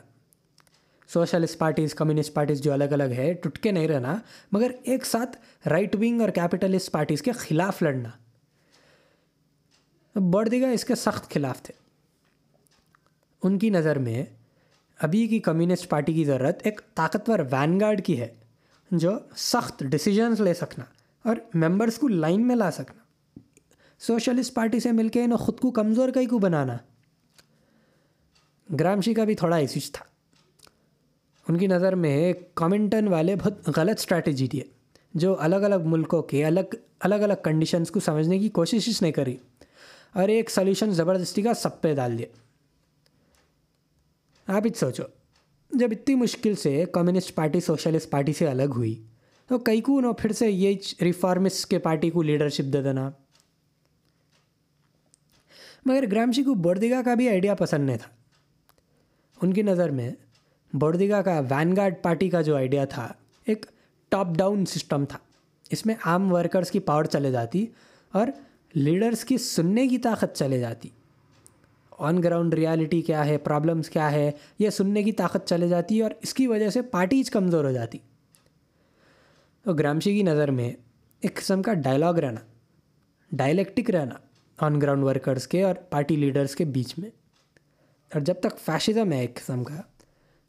[1.09, 4.19] سوشلسٹ پارٹیز، کمیونسٹ پارٹیز جو الگ الگ ہے ٹوٹ کے نہیں رہنا،
[4.53, 5.37] مگر ایک ساتھ
[5.69, 8.09] رائٹ ونگ اور کیپٹلسٹ پارٹیز کے خلاف لڑنا۔
[10.21, 11.75] بردگا اس کے سخت خلاف تھے۔
[13.43, 14.25] ان کی نظر میں
[14.99, 18.35] ابھی کی کمیونسٹ پارٹی کی ضرورت ایک طاقتور وین گارڈ کی ہے،
[18.91, 20.85] جو سخت ڈسیزنس لے سکنا
[21.25, 23.04] اور ممبرس کو لائن میں لا سکنا۔
[24.07, 26.77] سوشلسٹ پارٹی سے مل کے انہیں خود کو کمزور کئی کو بنانا۔
[28.81, 30.05] گرامشی کا بھی تھوڑا ایسیج تھا۔
[31.49, 34.63] ان کی نظر میں کامنٹن والے بہت غلط اسٹریٹجی دیے
[35.15, 39.37] جو الگ الگ ملکوں کے الگ الگ الگ کنڈیشنس کو سمجھنے کی کوشش نہیں کری
[40.13, 42.27] اور ایک سلیوشن زبردستی کا سب پہ ڈال دیا۔
[44.47, 45.03] آپ ہی سوچو،
[45.73, 49.03] جب اتنی مشکل سے کمیونسٹ پارٹی سوشلسٹ پارٹی سے الگ ہوئی،
[49.47, 53.11] تو کئی کو نو پھر سے یہ ریفارمسٹ کے پارٹی کو لیڈرشپ دے دینا۔
[55.85, 58.11] مگر گرامشی جی کو بوردگا کا بھی آئیڈیا پسند نہیں تھا۔
[59.43, 60.11] ان کی نظر میں
[60.73, 63.13] بوردگا کا وین گارڈ پارٹی کا جو آئیڈیا تھا،
[63.45, 63.67] ایک
[64.09, 65.19] ٹاپ ڈاؤن سسٹم تھا۔
[65.71, 67.67] اس میں عام ورکرز کی پاور چلے جاتی
[68.13, 68.27] اور
[68.75, 70.89] لیڈرس کی سننے کی طاقت چلے جاتی۔
[71.99, 76.11] آن گراؤنڈ ریالٹی کیا ہے پرابلمس کیا ہے، یہ سننے کی طاقت چلے جاتی اور
[76.23, 77.99] اس کی وجہ سے پارٹیز کمزور ہو جاتی۔
[79.63, 80.73] تو گرامشی جی کی نظر میں
[81.21, 82.41] ایک قسم کا ڈائلاگ رہنا
[83.33, 84.15] ڈائلیکٹک رہنا۔
[84.59, 87.11] آن گراؤنڈ ورکرس کے اور پارٹی لیڈرس کے بیچ میں۔
[88.15, 89.81] اور جب تک فیشزم ہے ایک قسم کا،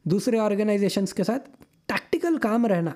[0.03, 1.49] دوسرے آرگنائزیشنس کے ساتھ
[1.85, 2.91] ٹیکٹیکل کام رہنا۔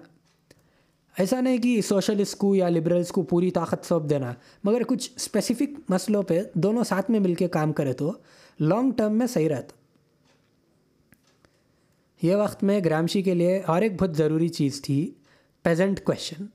[1.18, 5.82] ایسا نہیں کہ سوشلسٹ کو یا لبرلس کو پوری طاقت سونپ دینا، مگر کچھ اسپیسیفک
[5.90, 8.12] مسئلوں پہ دونوں ساتھ میں مل کے کام کرے تو
[8.60, 9.80] لانگ ٹرم میں صحیح رہتا۔
[12.28, 15.12] یہ وقت میں گرامشی کے لیے اور ایک بہت ضروری چیز تھی
[15.64, 16.46] پیزنٹ کویشچن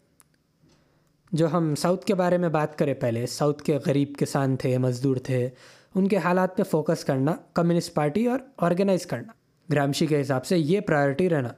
[1.35, 5.17] جو ہم ساؤتھ کے بارے میں بات کریں پہلے، ساؤتھ کے غریب کسان تھے، مزدور
[5.17, 5.49] تھے،
[5.95, 9.33] ان کے حالات پہ فوکس کرنا، کمیونسٹ پارٹی اور آرگنائز کرنا،
[9.73, 11.49] گرامشی کے حساب سے یہ پرائرٹی رہنا۔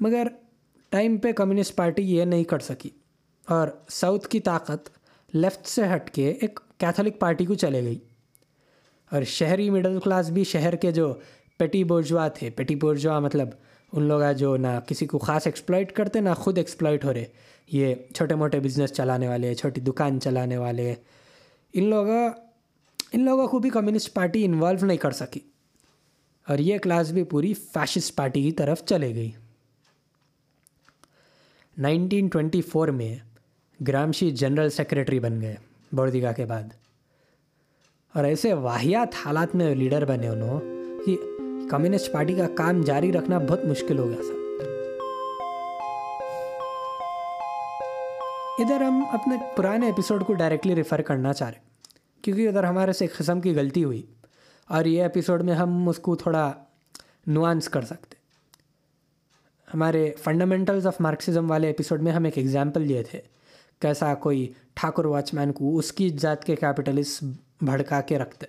[0.00, 0.26] مگر
[0.88, 2.90] ٹائم پہ کمیونسٹ پارٹی یہ نہیں کر سکی۔
[3.48, 4.88] اور ساؤتھ کی طاقت
[5.32, 7.98] لیفٹ سے ہٹ کے ایک کیتھولک پارٹی کو چلے گئی۔
[9.12, 11.14] اور شہری مڈل کلاس بھی شہر کے جو
[11.58, 13.48] پیٹی بورجوا تھے پیٹی بورجوا مطلب
[13.92, 17.24] ان لوگ جو نہ کسی کو خاص ایکسپلائٹ کرتے، نہ خود ایکسپلائٹ ہو رہے۔
[17.72, 20.94] یہ چھوٹے موٹے بزنس چلانے والے، چھوٹی دکان چلانے والے۔
[21.72, 22.30] ان لوگوں
[23.12, 25.40] ان لوگوں کو بھی کمیونسٹ پارٹی انوالو نہیں کر سکی۔
[26.48, 29.30] اور یہ کلاس بھی پوری فیشسٹ پارٹی کی طرف چلے گئی۔
[31.78, 33.16] نائنٹین ٹوینٹی فور میں
[33.88, 35.54] گرامشی جنرل سیکریٹری بن گئے
[35.92, 36.62] بوردگا کے بعد۔
[38.14, 40.60] اور ایسے واحیات حالات میں لیڈر بنے انہوں
[41.06, 41.16] کہ
[41.70, 44.39] کمیونسٹ پارٹی کا کام جاری رکھنا بہت مشکل ہو گیا تھا۔
[48.60, 51.58] ادھر ہم اپنے پرانے ایپیسوڈ کو ڈائریکٹلی ریفر کرنا چاہ رہے
[52.22, 54.02] کیونکہ ادھر ہمارے سے ایک قسم کی غلطی ہوئی
[54.68, 56.52] اور یہ ایپیسوڈ میں ہم اس کو تھوڑا
[57.26, 58.14] نوانس کر سکتے
[59.74, 63.20] ہمارے فنڈامنٹلز آف مارکسزم والے ایپیسوڈ میں ہم ایک ایگزامپل دیے تھے۔
[63.80, 67.24] کیسا کوئی ٹھاکر واچ مین کو اس کی ذات کے کیپٹلسٹ
[67.60, 68.46] بھڑکا کے رکھتے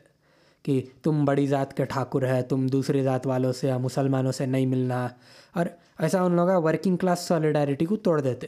[0.64, 4.46] کہ تم بڑی ذات کے ٹھاکر ہے تم دوسری ذات والوں سے یا مسلمانوں سے
[4.46, 5.08] نہیں ملنا۔
[5.54, 5.66] اور
[6.00, 8.48] ایسا ان لوگوں ورکنگ کلاس سالیڈیرٹی کو توڑ دیتے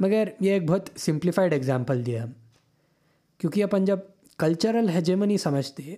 [0.00, 2.30] مگر یہ ایک بہت سمپلیفائڈ ایگزامپل دیا ہم
[3.38, 3.98] کیونکہ اپن جب
[4.38, 5.94] کلچرل ہیجیمنی سمجھتے،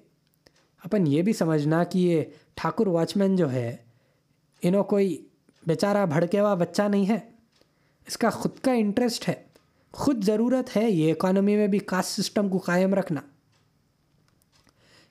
[0.85, 2.23] اپن یہ بھی سمجھنا کہ یہ
[2.55, 3.77] ٹھاکر واچ مین جو ہے،
[4.63, 5.27] انہوں کوئی
[5.67, 7.19] بیچارہ بھڑکے ہوا بچہ نہیں ہے۔
[8.07, 9.35] اس کا خود کا انٹرسٹ ہے۔
[9.93, 13.21] خود ضرورت ہے یہ اکانومی میں بھی کاسٹ سسٹم کو قائم رکھنا۔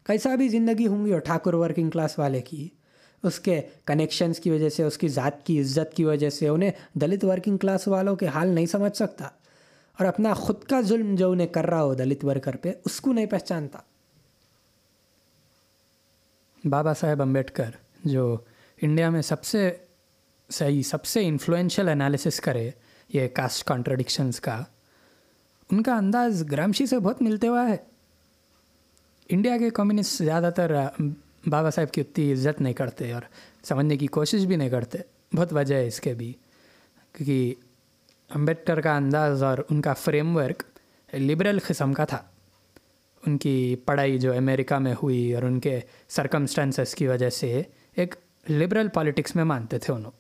[0.04, 2.70] کیسا بھی زندگی ہوں گی اور ٹھاکر ورکنگ کلاس والے کی۔
[3.24, 6.72] اس کے کنیکشنز کی وجہ سے، اس کی ذات کی عزت کی وجہ سے انہیں
[6.94, 9.26] دلت ورکنگ کلاس والوں کے حال نہیں سمجھ سکتا۔
[9.92, 13.14] اور اپنا خود کا ظلم جو انہیں کر رہا ہو دلت ورکر پہ، اس کو
[13.14, 13.80] نہیں پہچانتا۔
[16.70, 17.70] بابا صاحب امبیڈکر
[18.04, 18.38] جو
[18.82, 19.76] انڈیا میں سب سے
[20.50, 22.70] صحیح، سب سے انفلوئنشل انالیسس کرے
[23.14, 24.64] یہ کاسٹ کانٹرڈکشنس کا،
[25.72, 27.78] ان کا انداز گرامشی سے بہت ملتے ہوا ہے۔
[29.30, 30.86] انڈیا کے کمیونسٹ زیادہ تر
[31.46, 33.22] بابا صاحب کی اتنی عزت نہیں کرتے اور
[33.64, 34.98] سمجھنے کی کوشش بھی نہیں کرتے۔
[35.36, 36.34] بہت وجہ ہے اس کے بھی۔
[37.14, 37.56] کیونکہ
[38.30, 40.64] امبیڈکر کا انداز اور ان کا فریم ورک
[41.16, 42.22] لبرل قسم کا تھا۔
[43.28, 47.62] ان کی پڑھائی جو امریکہ میں ہوئی اور ان کے سرکمسٹانسز کی وجہ سے
[47.96, 48.16] ایک
[48.50, 50.12] لبرل پالیٹکس میں مانتے تھے انہوں۔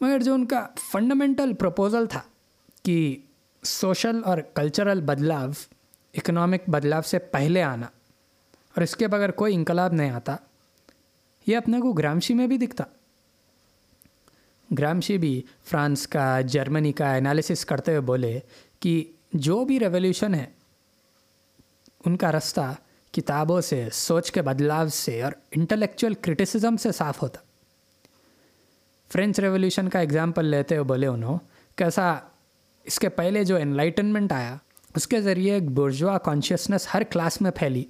[0.00, 2.20] مگر جو ان کا فنڈامنٹل پروپوزل تھا
[2.82, 3.16] کہ
[3.62, 5.46] سوشل اور کلچرل بدلاؤ
[6.14, 7.86] اکنامک بدلاؤ سے پہلے آنا
[8.76, 10.36] اور اس کے بغیر کوئی انقلاب نہیں آتا۔
[11.46, 12.84] یہ اپنے کو گرامشی میں بھی دکھتا۔
[14.78, 18.40] گرامشی بھی فرانس کا، جرمنی کا انالیسس کرتے ہوئے بولے
[18.80, 20.46] کہ جو بھی ریولیوشن ہے،
[22.04, 22.74] ان کا رستہ
[23.12, 27.40] کتابوں سے، سوچ کے بدلاؤ سے اور انٹلیکچوئل کرٹیسزم سے صاف ہوتا۔
[29.12, 31.38] فرینچ ریولیوشن کا اگزامپل لیتے ہوئے بولے انہوں،
[31.76, 32.14] کیسا
[32.84, 34.56] اس کے پہلے جو انلائٹنمنٹ آیا،
[34.94, 37.84] اس کے ذریعے ایک برجوا کانشیسنس ہر کلاس میں پھیلی۔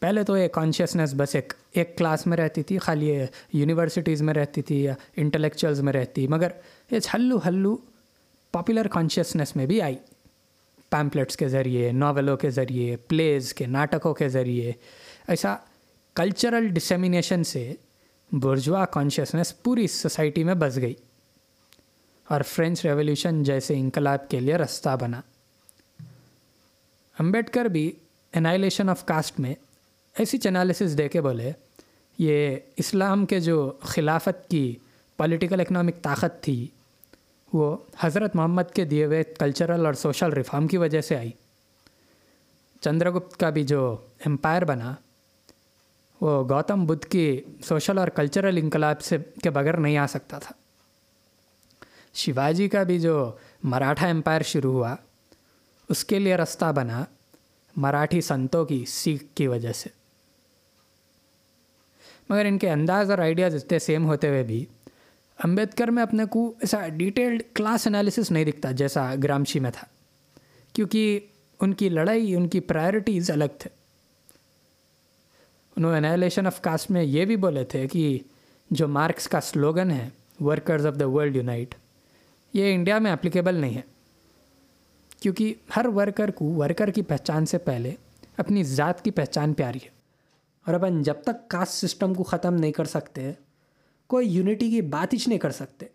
[0.00, 4.34] پہلے تو یہ کانشیسنس بس ایک ایک کلاس میں رہتی تھی، خالی یہ یونیورسٹیز میں
[4.34, 6.48] رہتی تھی یا انٹلیکچوئلز میں رہتی، مگر
[6.90, 7.76] یہ ہلو ہلو
[8.52, 9.96] پاپولر کانشیسنس میں بھی آئی۔
[10.90, 14.72] پیمپلیٹس کے ذریعے ناولوں کے ذریعے پلیز کے، ناٹکوں کے ذریعے۔
[15.28, 15.56] ایسا
[16.14, 17.74] کلچرل ڈسیمینیشن سے
[18.32, 20.94] برجوا کانشیسنس پوری سوسائٹی میں بس گئی
[22.28, 25.20] اور فرینچ ریولیوشن جیسے انقلاب کے لیے رستہ بنا۔
[27.18, 27.92] امبیڈکر بھی
[28.34, 29.54] انائلیشن آف کاسٹ میں
[30.20, 31.52] ایسی چنالسس دے کے بولے،
[32.18, 34.76] یہ اسلام کے جو خلافت کی
[35.16, 36.66] پولیٹیکل اکنامک طاقت تھی،
[37.52, 41.30] وہ حضرت محمد کے دیے ہوئے کلچرل اور سوشل ریفارم کی وجہ سے آئی۔
[42.80, 44.94] چندر گپت کا بھی جو امپائر بنا،
[46.20, 50.52] وہ گوتم بدھ کی سوشل اور کلچرل انقلاب سے کے بغیر نہیں آ سکتا تھا۔
[52.14, 54.94] شیواجی کا بھی جو مراٹھا امپائر شروع ہوا،
[55.88, 57.04] اس کے لیے رستہ بنا
[57.76, 59.99] مراٹھی سنتوں کی سیکھ کی وجہ سے۔
[62.30, 64.64] مگر ان کے انداز اور آئیڈیاز اتنے سیم ہوتے ہوئے بھی،
[65.38, 69.86] امبیدکر میں اپنے کو ایسا ڈیٹیلڈ کلاس انالیسس نہیں دکھتا جیسا گرامشی میں تھا،
[70.72, 71.20] کیونکہ
[71.60, 73.70] ان کی لڑائی، ان کی پرائرٹیز الگ تھے۔
[75.76, 78.18] انہوں انائلیشن آف کاسٹ میں یہ بھی بولے تھے کہ
[78.70, 80.08] جو مارکس کا سلوگن ہے
[80.40, 81.74] workers of the world unite
[82.52, 83.80] یہ انڈیا میں اپلیکیبل نہیں ہے۔
[85.20, 87.94] کیونکہ ہر ورکر کو ورکر کی پہچان سے پہلے
[88.36, 89.99] اپنی ذات کی پہچان پیاری ہے۔
[90.66, 93.32] اور اپن جب تک کاسٹ سسٹم کو ختم نہیں کر سکتے،
[94.06, 95.86] کوئی یونٹی کی بات ہی نہیں کر سکتے۔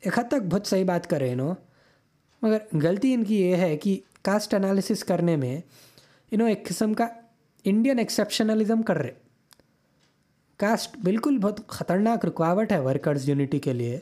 [0.00, 1.54] ایک حد تک بہت صحیح بات کرے انہوں
[2.42, 5.60] مگر غلطی ان کی یہ ہے کہ کاسٹ انالیسس کرنے میں
[6.30, 7.06] انہوں ایک قسم کا
[7.64, 9.12] انڈین ایکسیپشنلزم کر رہے۔
[10.56, 13.98] کاسٹ بالکل بہت خطرناک رکاوٹ ہے ورکرز یونٹی کے لیے۔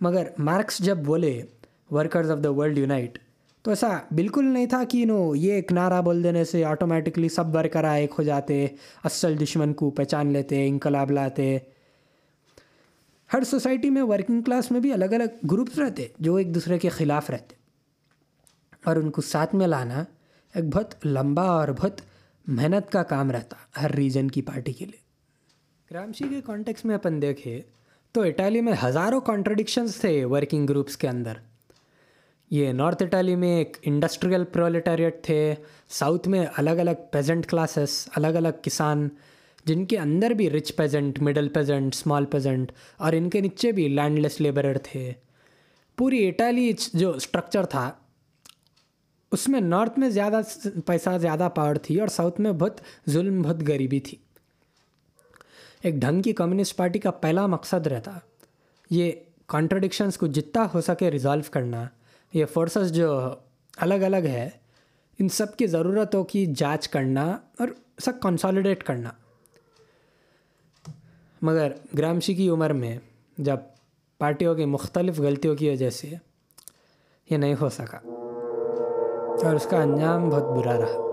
[0.00, 1.42] مگر مارکس جب بولے
[1.90, 3.18] workers of the world unite
[3.66, 7.56] تو ایسا بالکل نہیں تھا کہ نو یہ ایک نعرہ بول دینے سے آٹومیٹکلی سب
[7.56, 8.66] ورکر ایک ہو جاتے،
[9.04, 11.58] اصل دشمن کو پہچان لیتے، انقلاب لاتے۔
[13.32, 16.88] ہر سوسائٹی میں ورکنگ کلاس میں بھی الگ الگ گروپس رہتے جو ایک دوسرے کے
[16.88, 17.54] خلاف رہتے۔
[18.84, 20.04] اور ان کو ساتھ میں لانا
[20.54, 22.00] ایک بہت لمبا اور بہت
[22.46, 24.98] محنت کا کام رہتا ہر ریجن کی پارٹی کے لیے۔
[25.88, 27.62] کرامشی کے کانٹیکس میں اپن دیکھے
[28.12, 31.32] تو اٹالی میں ہزاروں کانٹرڈکشنس تھے ورکنگ گروپس کے اندر۔
[32.50, 35.54] یہ نارتھ اٹالی میں ایک انڈسٹریل پرولیٹریٹ تھے،
[35.88, 39.08] ساؤتھ میں الگ الگ پیزنٹ کلاسز، الگ الگ کسان،
[39.64, 43.88] جن کے اندر بھی rich peasant, middle peasant, small peasant اور ان کے نیچے بھی
[43.88, 45.12] لینڈ لیس لیبرر تھے۔
[45.98, 47.92] پوری اٹالی جو اسٹرکچر تھا،
[49.32, 50.40] اس میں نارتھ میں زیادہ
[50.86, 52.80] پیسہ زیادہ پاور تھی اور ساؤتھ میں بہت
[53.10, 54.18] ظلم، بہت غریبی تھی۔
[55.82, 58.18] ایک ڈھنگ کی کمیونسٹ پارٹی کا پہلا مقصد رہتا،
[58.90, 59.12] یہ
[59.46, 61.84] کانٹرڈکشنس کو جتنا ہو سکے ریزالو کرنا۔
[62.36, 63.30] یہ فورسز جو
[63.76, 64.48] الگ الگ ہے،
[65.18, 67.68] ان سب کی ضرورتوں کی جانچ کرنا اور
[67.98, 69.10] سب کنسالیڈیٹ کرنا۔
[71.42, 72.98] مگر گرامشی کی عمر میں
[73.38, 73.56] جب
[74.18, 76.10] پارٹیوں کی مختلف غلطیوں کی وجہ سے
[77.30, 77.98] یہ نہیں ہو سکا۔
[79.46, 81.05] اور اس کا انجام بہت برا رہا۔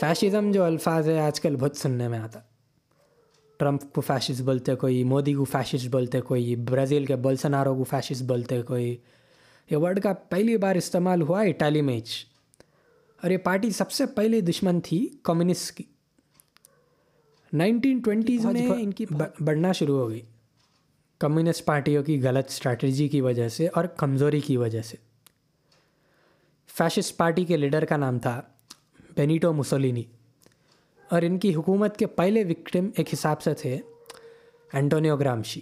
[0.00, 2.40] فیشزم جو الفاظ ہے آج کل بہت سننے میں آتا۔
[3.58, 8.22] ٹرمپ کو فیشز بولتے کوئی مودی کو فیشز بولتے کوئی برازیل کے بولسنارو کو فیشز
[8.22, 8.96] بولتے کوئی۔
[9.70, 12.00] یہ ورڈ کا پہلی بار استعمال ہوا اٹالی میں
[13.22, 15.84] اور یہ پارٹی سب سے پہلے دشمن تھی کمیونسٹ کی۔
[17.52, 19.06] نائنٹین ٹوینٹیز میں ان کی
[19.40, 20.20] بڑھنا شروع ہو گئی۔
[21.18, 24.96] کمیونسٹ پارٹیوں کی غلط اسٹریٹجی کی وجہ سے اور کمزوری کی وجہ سے۔
[26.66, 28.42] فیشسٹ پارٹی کے لیڈر کا نام تھا
[29.18, 30.02] بینیٹو مسولینی
[31.10, 33.78] اور ان کی حکومت کے پہلے وکٹم ایک حساب سے تھے
[34.72, 35.60] اینٹونیو گرامشی۔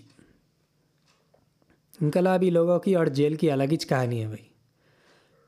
[2.01, 4.49] انقلابی لوگوں کی اور جیل کی الگ ہی کہانی ہے بھائی۔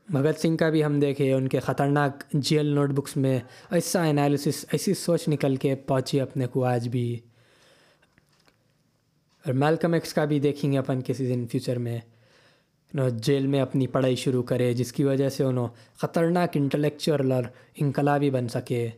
[0.09, 3.39] بھگت سنگھ کا بھی ہم دیکھے، ان کے خطرناک جیل نوٹ بکس میں
[3.71, 7.19] ایسا انالیسس، ایسی سوچ نکل کے پہنچی اپنے کو آج بھی۔
[9.45, 11.99] اور میلکم ایکس کا بھی دیکھیں گے اپن کسی دن فیوچر میں۔
[12.93, 17.43] جیل میں اپنی پڑھائی شروع کرے، جس کی وجہ سے انہوں خطرناک انٹلیکچوئل اور
[17.75, 18.89] انقلابی بن سکے۔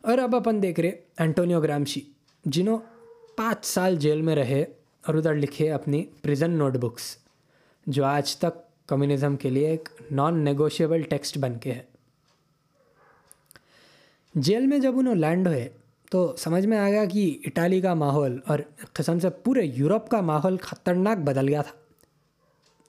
[0.00, 2.00] اور اب اپن دیکھ رہے اینٹونیو گرامشی،
[2.44, 2.78] جنہوں
[3.36, 4.64] پانچ سال جیل میں رہے
[5.06, 7.16] اور ادھر لکھے اپنی پریزن نوٹ بکس،
[7.86, 11.82] جو آج تک کمیونزم کے لیے ایک نان نیگوشیبل ٹیکسٹ بن کے ہے۔
[14.34, 15.68] جیل میں جب انہوں لینڈ ہوئے
[16.10, 18.58] تو سمجھ میں آ گیا کہ اٹالی کا ماحول اور
[18.92, 21.83] قسم سے پورے یورپ کا ماحول خطرناک بدل گیا تھا۔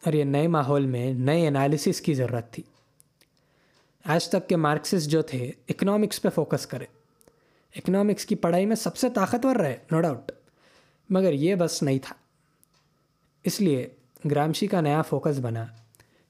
[0.06, 2.64] اور یہ نئے ماحول میں نئے انالیسس کی ضرورت تھی۔
[4.06, 6.86] آج تک کے مارکسس جو تھے اکنامکس پہ فوکس کرے
[7.76, 10.32] اکنامکس کی پڑھائی میں سب سے طاقتور رہے نو ڈاؤٹ
[11.10, 12.16] مگر یہ بس نہیں تھا۔
[13.44, 13.90] اس لیے
[14.32, 15.66] گرامشی کا نیا فوکس بنا۔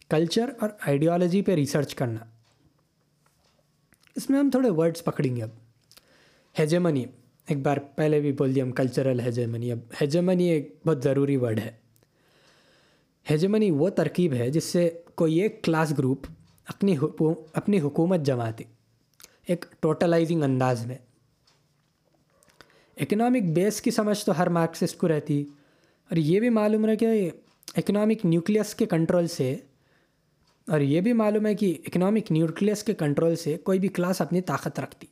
[0.09, 2.19] کلچر اور آئیڈیالوجی پہ ریسرچ کرنا۔
[4.15, 5.49] اس میں ہم تھوڑے ورڈس پکڑیں گے اب۔
[6.59, 7.05] ہیجمنی
[7.49, 11.59] ایک بار پہلے بھی بول دیا ہم کلچرل ہیجمنی اب ہیجمنی ایک بہت ضروری ورڈ
[11.59, 11.84] ہے۔
[13.31, 16.27] ہیجمنی وہ ترکیب ہے جس سے کوئی ایک کلاس گروپ
[16.67, 16.95] اپنی
[17.53, 18.63] اپنی حکومت جماتی
[19.47, 20.97] ایک ٹوٹلائزنگ انداز میں۔
[22.97, 25.41] اکنامک بیس کی سمجھ تو ہر مارکسسٹ کو رہتی۔
[26.05, 27.29] اور یہ بھی معلوم رہے کہ
[27.77, 29.55] اکنامک نیوکلیس کے کنٹرول سے
[30.67, 34.41] اور یہ بھی معلوم ہے کہ اکنامک نیوکلیس کے کنٹرول سے کوئی بھی کلاس اپنی
[34.41, 35.07] طاقت رکھتی۔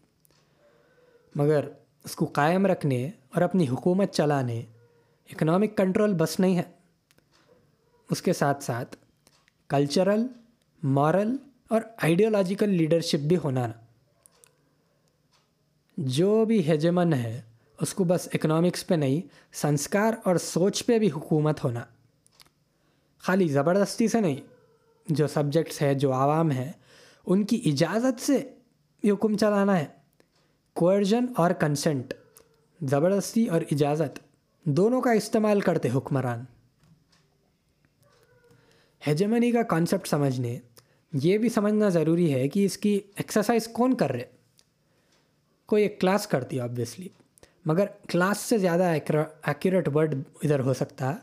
[1.35, 1.67] مگر
[2.03, 4.61] اس کو قائم رکھنے اور اپنی حکومت چلانے
[5.29, 6.63] اکنامک کنٹرول بس نہیں ہے۔
[8.13, 8.95] اس کے ساتھ ساتھ
[9.67, 10.27] کلچرل
[10.83, 11.35] مورل
[11.69, 13.73] اور آئیڈیالوجیکل لیڈرشپ بھی ہونا نا۔
[15.97, 17.41] جو بھی ہیجمن ہے،
[17.81, 19.21] اس کو بس اکنامکس پہ نہیں،
[19.55, 21.83] سنسکار اور سوچ پہ بھی حکومت ہونا۔
[23.19, 24.37] خالی زبردستی سے نہیں،
[25.07, 26.71] جو سبجیکٹس ہے جو عوام ہے
[27.25, 28.49] ان کی اجازت سے
[29.03, 29.85] حکم چلانا ہے۔
[30.73, 32.13] کوئرجن اور کنسنٹ
[32.81, 34.19] زبردستی اور اجازت،
[34.63, 36.43] دونوں کا استعمال کرتے حکمران۔
[39.07, 40.59] ہیجمنی کا کانسیپٹ سمجھنے،
[41.13, 44.23] یہ بھی سمجھنا ضروری ہے کہ اس کی ایکسرسائز کون کر رہے؟
[45.65, 47.07] کوئی ایک کلاس کرتی ہے آبویسلی
[47.65, 51.15] مگر کلاس سے زیادہ ایکوریٹ ورڈ ادھر ہو سکتا۔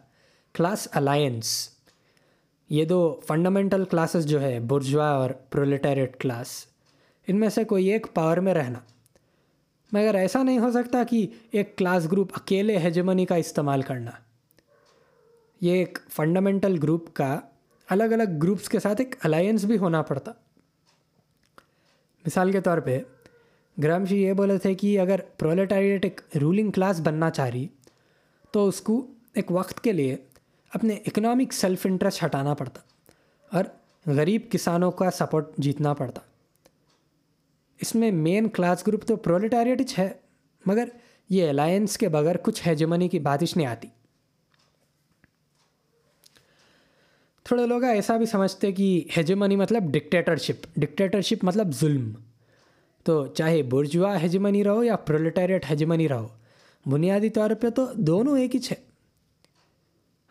[0.55, 1.69] کلاس الائنس
[2.71, 6.67] یہ دو فنڈامنٹل کلاسز جو ہے برجوا اور پرولیٹیریٹ کلاس
[7.27, 8.79] ان میں سے کوئی ایک پاور میں رہنا۔
[9.93, 14.11] مگر ایسا نہیں ہو سکتا کہ ایک کلاس گروپ اکیلے ہیجمنی کا استعمال کرنا۔
[15.61, 17.41] یہ ایک فنڈامنٹل گروپ کا
[17.91, 20.33] الگ الگ گروپس کے ساتھ ایک الائنس بھی ہونا پڑتا۔
[22.27, 23.01] مثال کے طور پہ
[23.83, 27.69] گرامشی جی یہ بولے تھے کہ اگر پرولیٹیریٹ ایک رولنگ کلاس بننا چاہ رہی
[28.51, 30.17] تو اس کو ایک وقت کے لیے
[30.75, 32.81] اپنے اکنامک سیلف انٹرسٹ ہٹانا پڑتا
[33.57, 33.65] اور
[34.07, 36.21] غریب کسانوں کا سپورٹ جیتنا پڑتا۔
[37.81, 40.11] اس میں مین کلاس گروپ تو پرولیٹاریٹچ ہے،
[40.67, 40.89] مگر
[41.29, 43.89] یہ الائنس کے بغیر کچھ ہیجمنی کی باتش نہیں آتی۔
[47.51, 52.11] تھوڑے لوگ ایسا بھی سمجھتے کہ ہیجمنی مطلب ڈکٹیٹرشپ ڈکٹیٹرشپ مطلب ظلم۔
[53.05, 56.29] تو چاہے برجوا ہیجمنی رہو یا پرولیٹیریٹ ہیجمنی رہو،
[56.87, 58.75] بنیادی طور پہ تو دونوں ایک ہی ہے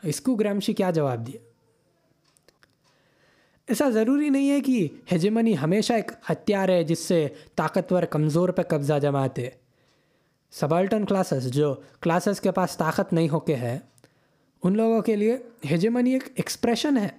[0.04, 1.40] اس کو گرامشی کیا جواب دیا؟
[3.68, 8.62] ایسا ضروری نہیں ہے کہ ہیجمنی ہمیشہ ایک ہتھیار ہے جس سے طاقتور کمزور پہ
[8.62, 9.50] قبضہ جماتے۔
[10.52, 13.80] سبالٹن کلاسز جو کلاسز کے پاس طاقت نہیں ہو کے ہے
[14.64, 15.38] ان لوگوں کے لیے
[15.72, 17.10] ہیجمنی ایک ایکسپریشن ہے۔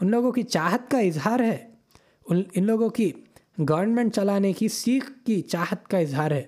[0.00, 1.68] ان لوگوں کی چاہت کا اظہار ہے۔
[2.26, 3.12] ان ان لوگوں کی
[3.68, 6.42] گورنمنٹ چلانے کی سیکھ کی چاہت کا اظہار ہے۔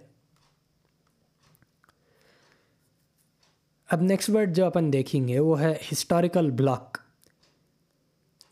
[3.89, 6.99] اب نیکسٹ ورڈ جو اپن دیکھیں گے وہ ہے ہسٹوریکل بلاک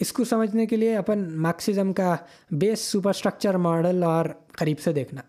[0.01, 2.17] اس کو سمجھنے کے لیے اپن مارکسزم کا
[2.51, 5.21] بیس سپر اسٹرکچر ماڈل اور قریب سے دیکھنا۔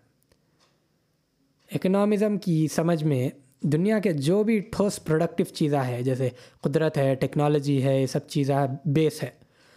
[1.74, 3.30] اکنامزم کی سمجھ میں
[3.66, 6.28] دنیا کے جو بھی ٹھوس پروڈکٹیو چیزیں ہے جیسے
[6.60, 9.30] قدرت ہے ٹیکنالوجی ہے، یہ سب چیزیں بیس ہے۔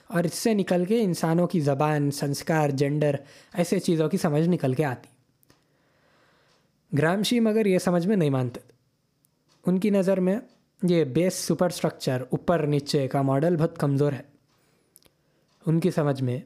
[0.07, 3.15] اور اس سے نکل کے انسانوں کی زبان، سنسکار جینڈر
[3.53, 5.07] ایسے چیزوں کی سمجھ نکل کے آتی۔
[6.97, 8.59] گرامشی مگر یہ سمجھ میں نہیں مانتے،
[9.65, 10.39] ان کی نظر میں
[10.83, 14.21] یہ بیس سپر اسٹرکچر اوپر نیچے کا ماڈل بہت کمزور ہے۔
[15.65, 16.39] ان کی سمجھ میں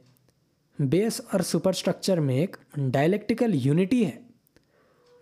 [0.80, 4.20] بیس اور سپر اسٹرکچر میں ایک ڈائلیکٹیکل یونٹی ہے۔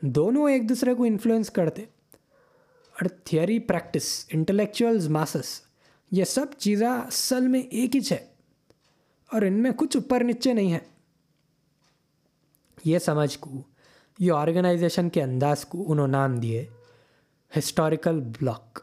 [0.01, 1.85] دونوں ایک دوسرے کو انفلوئنس کرتے۔
[2.99, 5.61] اور تھیوری پریکٹس انٹلیکچوئلز ماسس
[6.11, 8.27] یہ سب چیزیں اصل میں ایک ہی ہے
[9.31, 10.79] اور ان میں کچھ اوپر نیچے نہیں ہے
[12.85, 13.61] یہ سمجھ کو،
[14.19, 16.65] یہ آرگنائزیشن کے انداز کو انہوں نام دیے
[17.57, 18.79] ہسٹوریکل بلاک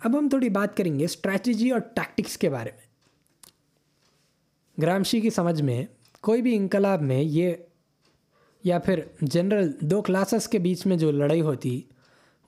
[0.00, 2.88] اب ہم تھوڑی بات کریں گے اسٹریٹجی اور ٹیکٹکس کے بارے میں۔
[4.82, 5.86] گرامشی کی سمجھ میں
[6.20, 7.54] کوئی بھی انقلاب میں یہ
[8.64, 11.80] یا پھر جنرل دو کلاسز کے بیچ میں جو لڑائی ہوتی،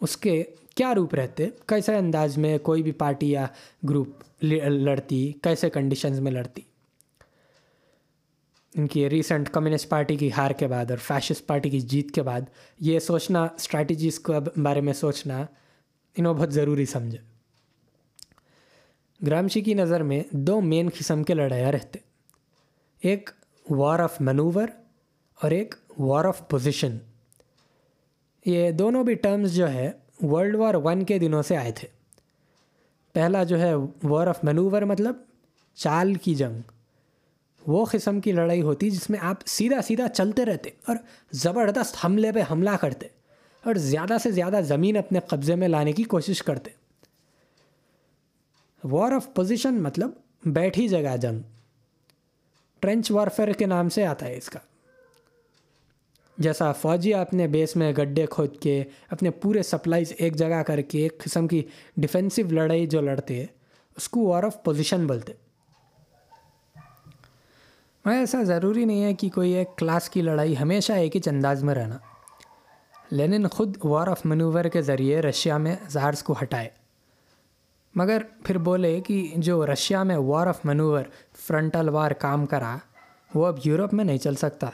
[0.00, 0.42] اس کے
[0.74, 3.46] کیا روپ رہتے؟ کیسے انداز میں کوئی بھی پارٹی یا
[3.88, 6.60] گروپ لڑتی، کیسے کنڈیشنز میں لڑتی؟
[8.74, 12.22] ان کی ریسنٹ کمیونسٹ پارٹی کی ہار کے بعد اور فیشسٹ پارٹی کی جیت کے
[12.22, 12.40] بعد
[12.80, 15.46] یہ سوچنا اسٹریٹجیز کو بارے میں سوچنا،
[16.16, 17.18] انہوں بہت ضروری سمجھے
[19.26, 21.98] گرامشی کی نظر میں دو مین قسم کے لڑائیاں رہتے۔
[23.00, 23.30] ایک
[23.70, 24.68] وار آف منوور
[25.42, 26.96] اور ایک وار آف پوزیشن
[28.46, 31.88] یہ دونوں بھی ٹرمز جو ہے ورلڈ وار ون کے دنوں سے آئے تھے۔
[33.12, 35.14] پہلا جو ہے وار آف منوور مطلب
[35.74, 36.60] چال کی جنگ۔
[37.66, 40.96] وہ قسم کی لڑائی ہوتی جس میں آپ سیدھا سیدھا چلتے رہتے اور
[41.32, 43.06] زبردست حملے پہ حملہ کرتے
[43.64, 46.70] اور زیادہ سے زیادہ زمین اپنے قبضے میں لانے کی کوشش کرتے۔
[48.84, 50.10] وار آف پوزیشن مطلب
[50.44, 51.38] بیٹھی جگہ جنگ۔
[52.80, 54.58] ٹرینچ وارفیئر کے نام سے آتا ہے اس کا۔
[56.42, 60.98] جیسا فوجی اپنے بیس میں گڈھے کھود کے اپنے پورے سپلائیز ایک جگہ کر کے
[60.98, 61.64] ایک قسم کی
[61.96, 63.44] ڈیفینسو لڑائی جو لڑتے
[63.96, 65.32] اس کو وار آف پوزیشن بولتے۔
[68.04, 71.64] میں ایسا ضروری نہیں ہے کہ کوئی ایک کلاس کی لڑائی ہمیشہ ایک ہی انداز
[71.64, 71.98] میں رہنا۔
[73.10, 76.68] لینن خود وار آف منوور کے ذریعے رشیا میں زارس کو ہٹائے۔
[77.94, 81.02] مگر پھر بولے کہ جو رشیا میں war of manoeuvre
[81.46, 82.76] frontal war کام کرا،
[83.34, 84.66] وہ اب یورپ میں نہیں چل سکتا۔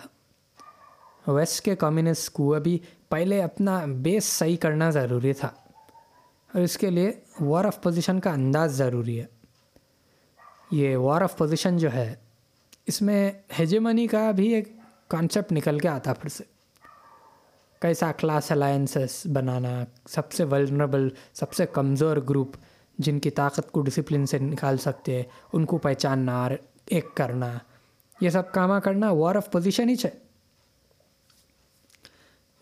[1.29, 5.51] ویسٹ کے کمیونسٹ کو ابھی پہلے اپنا بیس صحیح کرنا ضروری تھا
[6.51, 9.27] اور اس کے لیے وار آف پوزیشن کا انداز ضروری ہے
[10.71, 12.15] یہ وار آف پوزیشن جو ہے
[12.87, 14.69] اس میں ہیجمنی کا بھی ایک
[15.09, 16.45] کانسیپٹ نکل کے آتا پھر سے
[17.83, 22.57] کیسا کلاس الائنسز بنانا سب سے ولنربل سب سے کمزور گروپ
[22.99, 25.23] جن کی طاقت کو ڈسپلن سے نکال سکتے
[25.53, 26.51] ان کو پہچاننا اور
[26.87, 27.59] ایک کرنا
[28.21, 30.28] یہ سب کامہ کرنا وار آف پوزیشن ہی ہے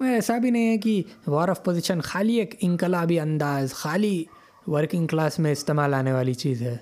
[0.01, 4.25] ایسا بھی نہیں ہے کہ وار آف پوزیشن خالی ایک انقلابی انداز، خالی
[4.67, 6.77] ورکنگ کلاس میں استعمال آنے والی چیز ہے۔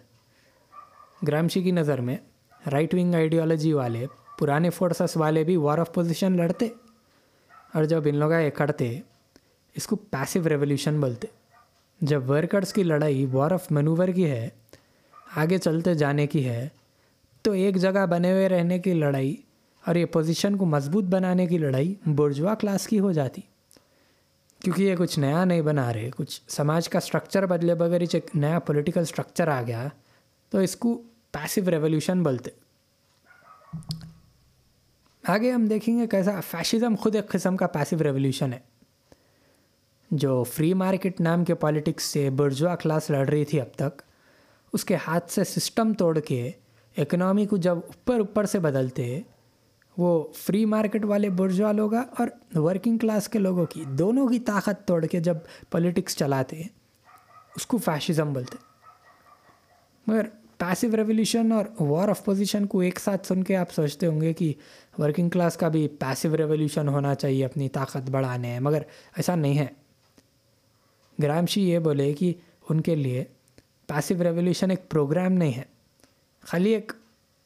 [1.29, 2.17] گرامشی کی نظر میں
[2.73, 4.07] رائٹ ونگ آئیڈیالوجی والے،
[4.39, 6.69] پرانے فورسز والے بھی وار آف پوزیشن لڑتے
[7.75, 9.01] اور جب ان لوگ یہ کرتے
[9.75, 11.29] اس کو پیسو ریولیوشن بولتے۔
[12.01, 14.49] جب ورکرز کی لڑائی وار آف منوور کی ہے،
[15.37, 16.69] آگے چلتے جانے کی ہے،
[17.43, 19.37] تو ایک جگہ بنے ہوئے رہنے کی لڑائی
[19.87, 23.43] اور یہ پوزیشن کو مضبوط بنانے کی لڑائی برجوا کلاس کی ہو جاتی۔
[24.61, 28.59] کیونکہ یہ کچھ نیا نہیں بنا رہے، کچھ سماج کا اسٹرکچر بدلے بغیر ایک نیا
[28.59, 29.89] پولیٹیکل اسٹرکچر آ گیا
[30.51, 32.51] تو اس کو پیسو ریولیوشن بولتے۔
[35.29, 38.59] آگے ہم دیکھیں گے کیسا فیشزم خود ایک قسم کا پیسو ریولیوشن ہے۔
[40.11, 44.03] جو فری مارکیٹ نام کے پالیٹکس سے برجوا کلاس لڑ رہی تھی اب تک،
[44.73, 46.51] اس کے ہاتھ سے سسٹم توڑ کے
[46.97, 49.21] اکنامی کو جب اوپر اوپر سے بدلتے
[49.97, 54.87] وہ فری مارکیٹ والے برجوا لوگا اور ورکنگ کلاس کے لوگوں کی، دونوں کی طاقت
[54.89, 55.37] توڑ کے جب
[55.71, 56.63] پولیٹکس چلاتے
[57.57, 58.57] اس کو فیشزم بولتے
[60.07, 60.27] مگر
[60.59, 64.33] پیسو ریولیوشن اور وار آف پوزیشن کو ایک ساتھ سن کے آپ سوچتے ہوں گے
[64.33, 64.53] کہ
[64.99, 68.83] ورکنگ کلاس کا بھی پیسو ریولیوشن ہونا چاہیے اپنی طاقت بڑھانے مگر
[69.17, 69.67] ایسا نہیں ہے۔
[71.23, 72.33] گرامشی یہ بولے کہ
[72.71, 73.25] ان کے لیے
[73.87, 75.65] پیسو ریولیوشن ایک پروگرام نہیں ہے،
[76.43, 76.93] خالی ایک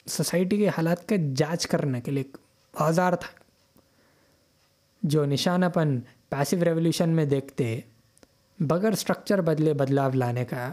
[0.08, 2.36] سوسائٹی کے حالات کا جانچ کرنے کے لیے ایک
[2.72, 3.28] اوزار تھا۔
[5.02, 7.80] جو نشان اپن پیسو ریولیوشن میں دیکھتے
[8.60, 10.72] بغیر اسٹرکچر بدلے بدلاؤ لانے کا،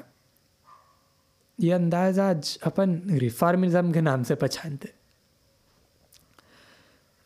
[1.58, 4.88] یہ انداز آج اپن ریفارمزم کے نام سے پہچانتے۔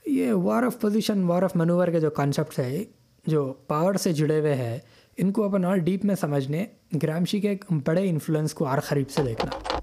[0.06, 2.84] یہ war of position war of manoeuvre کے جو کانسیپٹس ہے،
[3.28, 4.78] جو پاور سے جڑے ہوئے ہیں،
[5.18, 6.66] ان کو اپن اور ڈیپ میں سمجھنے،
[7.04, 9.80] گرامشی کے ایک بڑے انفلوئنس کو اور قریب سے دیکھنا۔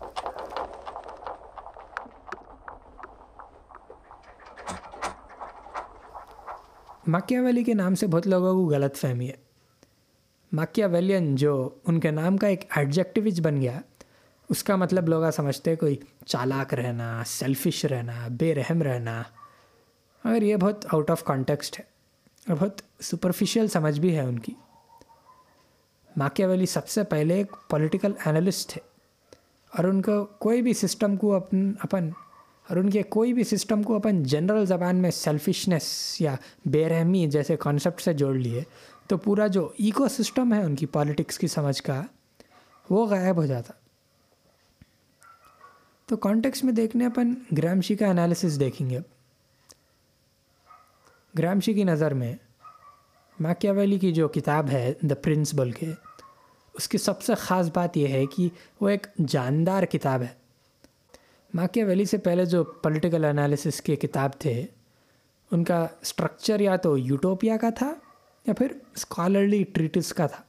[7.07, 9.35] ماکیا ویلی کے نام سے بہت لوگوں کو غلط فہمی ہے۔
[10.53, 13.81] ماکیا ویلین جو ان کے نام کا ایک ایڈجیکٹیوج بن گیا،
[14.49, 15.97] اس کا مطلب لوگ سمجھتے کوئی
[16.27, 19.23] چالاک رہنا سیلفش رہنا بے رحم رہنا۔
[20.25, 21.85] مگر یہ بہت آؤٹ آف کانٹیکسٹ ہے
[22.49, 24.53] اور بہت سپرفیشیل سمجھ بھی ہے ان کی۔
[26.17, 28.81] ماکیا ویلی سب سے پہلے ایک پولیٹیکل انالسٹ تھے
[29.77, 32.11] اور ان کو کوئی بھی سسٹم کو اپن اپن
[32.69, 37.27] اور ان کے کوئی بھی سسٹم کو اپن جنرل زبان میں سیلفشنس یا بے رحمی
[37.27, 38.63] جیسے کانسیپٹ سے جوڑ لیے،
[39.07, 42.03] تو پورا جو ایکو سسٹم ہے ان کی پالیٹکس کی سمجھ کا
[42.91, 43.73] وہ غائب ہو جاتا۔
[46.07, 48.99] تو کانٹیکس میں دیکھنے اپن گرامشی کا انالیسس دیکھیں گے۔
[51.39, 52.37] گرامشی کی نظر میں
[53.41, 55.87] ماکیا ویلی کی جو کتاب ہے دا پرنس بول کے،
[56.75, 58.49] اس کی سب سے خاص بات یہ ہے کہ
[58.81, 60.46] وہ ایک جاندار کتاب ہے۔
[61.57, 64.67] ماکیا ویلی سے پہلے جو پولیٹیکل انالیسس کے کتاب تھے،
[65.51, 67.95] ان کا اسٹرکچر یا تو یوٹوپیا کا تھا
[68.47, 70.43] یا پھر اسکالرلی ٹریٹس کا تھا۔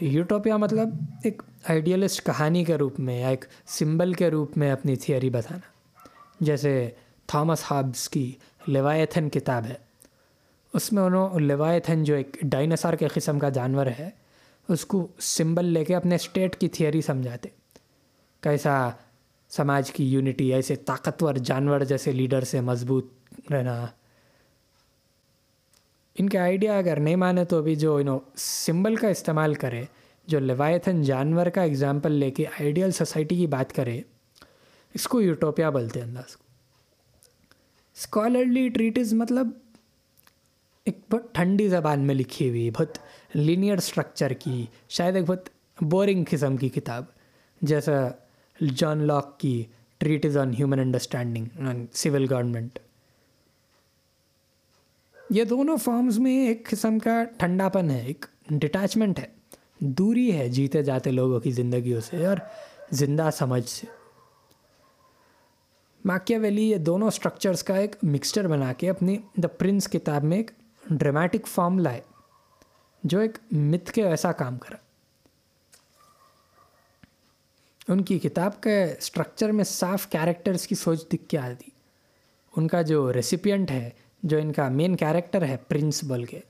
[0.00, 0.88] یوٹوپیا مطلب
[1.24, 5.60] ایک آئیڈیلسٹ کہانی کے روپ میں یا ایک سمبل کے روپ میں اپنی تھیوری بتانا۔
[6.40, 6.90] جیسے
[7.26, 8.32] تھامس ہابس کی
[8.66, 9.74] لیوایتھن کتاب ہے۔
[10.72, 14.10] اس میں انہوں لیوایتھن جو ایک ڈائناسار کے قسم کا جانور ہے،
[14.68, 17.48] اس کو سمبل لے کے اپنے اسٹیٹ کی تھیوری سمجھاتے۔
[18.40, 18.90] کیسا
[19.50, 23.12] سماج کی یونٹی، ایسے طاقتور جانور جیسے لیڈر سے مضبوط
[23.50, 23.86] رہنا۔
[26.18, 29.84] ان کے آئیڈیا اگر نہیں مانے تو ابھی جو انہوں سمبل کا استعمال کرے،
[30.26, 34.00] جو لیوایتھن جانور کا اگزامپل لے کے آئیڈیل سوسائٹی کی بات کرے،
[34.94, 36.44] اس کو یوٹوپیا بولتے ہیں انداز کو۔
[37.96, 39.48] اسکالرلی ٹریٹز مطلب
[40.84, 42.98] ایک بہت ٹھنڈی زبان میں لکھی ہوئی، بہت
[43.34, 45.48] لینئر اسٹرکچر کی، شاید ایک بہت
[45.80, 47.04] بورنگ قسم کی کتاب،
[47.62, 48.08] جیسا
[48.60, 49.62] جان لاک کی
[49.98, 52.78] treatise on human understanding civil government
[55.30, 59.26] یہ دونوں فارمز میں ایک قسم کا ٹھنڈا پن ہے ایک ڈٹیچمنٹ ہے
[59.78, 62.36] دوری ہے جیتے جاتے لوگوں کی زندگیوں سے اور
[62.90, 63.86] زندہ سمجھ سے
[66.04, 70.36] ماکیا ویلی یہ دونوں اسٹرکچرس کا ایک مکسچر بنا کے اپنی دا پرنس کتاب میں
[70.36, 70.50] ایک
[70.84, 72.00] ڈرامیٹک فارم لائے
[73.02, 74.76] جو ایک مت کے ایسا کام کرا
[77.88, 81.70] ان کی کتاب کے اسٹرکچر میں صاف کیریکٹرس کی سوچ دکھ کے آتی۔
[82.56, 83.90] ان کا جو ریسیپینٹ ہے،
[84.22, 86.40] جو ان کا مین کیریکٹر ہے پرنس بول کے۔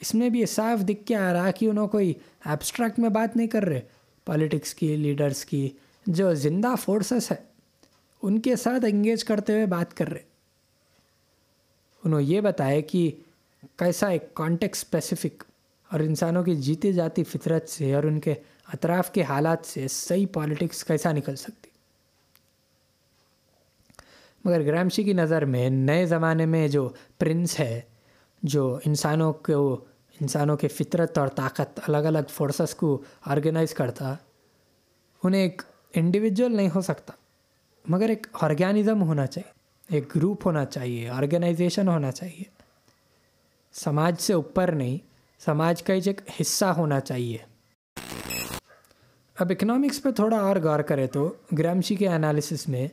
[0.00, 2.12] اس میں بھی یہ صاف دکھ کے آ رہا کہ انہوں کوئی
[2.44, 3.80] ایبسٹریکٹ میں بات نہیں کر رہے۔
[4.24, 5.68] پالیٹکس کی لیڈرس کی،
[6.06, 7.36] جو زندہ فورسز ہے،
[8.22, 10.22] ان کے ساتھ انگیج کرتے ہوئے بات کر رہے۔
[12.04, 13.10] انہوں یہ بتایا کہ
[13.76, 15.44] کیسا ایک کانٹیکٹ اسپیسیفک
[15.92, 18.34] اور انسانوں کی جیتی جاتی فطرت سے اور ان کے
[18.72, 21.70] اطراف کے حالات سے صحیح پالیٹکس کیسا نکل سکتی؟
[24.44, 26.88] مگر گرامشی کی نظر میں نئے زمانے میں جو
[27.18, 27.80] پرنس ہے،
[28.42, 29.84] جو انسانوں کو،
[30.20, 34.14] انسانوں کے فطرت اور طاقت الگ الگ فورسز کو آرگنائز کرتا،
[35.24, 35.62] انہیں ایک
[35.94, 37.12] انڈیویجول نہیں ہو سکتا،
[37.88, 39.52] مگر ایک آرگینزم ہونا چاہیے،
[39.96, 42.42] ایک گروپ ہونا چاہیے آرگنائزیشن ہونا چاہیے۔
[43.72, 44.98] سماج سے اوپر نہیں،
[45.38, 47.38] سماج کا ایک حصہ ہونا چاہیے۔
[49.38, 52.88] اب اکنامکس پہ تھوڑا اور غور کرے تو گرامشی کے انالیسس میں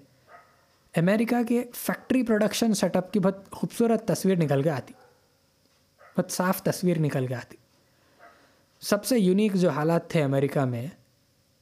[0.96, 4.94] امریکہ کے فیکٹری پروڈکشن سیٹ اپ کی بہت خوبصورت تصویر نکل کے آتی۔
[6.18, 7.58] بہت صاف تصویر نکل کے آتی۔
[8.82, 10.88] سب سے یونیک جو حالات تھے امریکہ میں،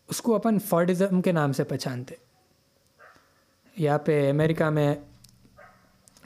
[0.07, 2.15] اس کو اپن فورڈزم کے نام سے پہچانتے۔
[3.77, 4.95] یہاں پہ امریکہ میں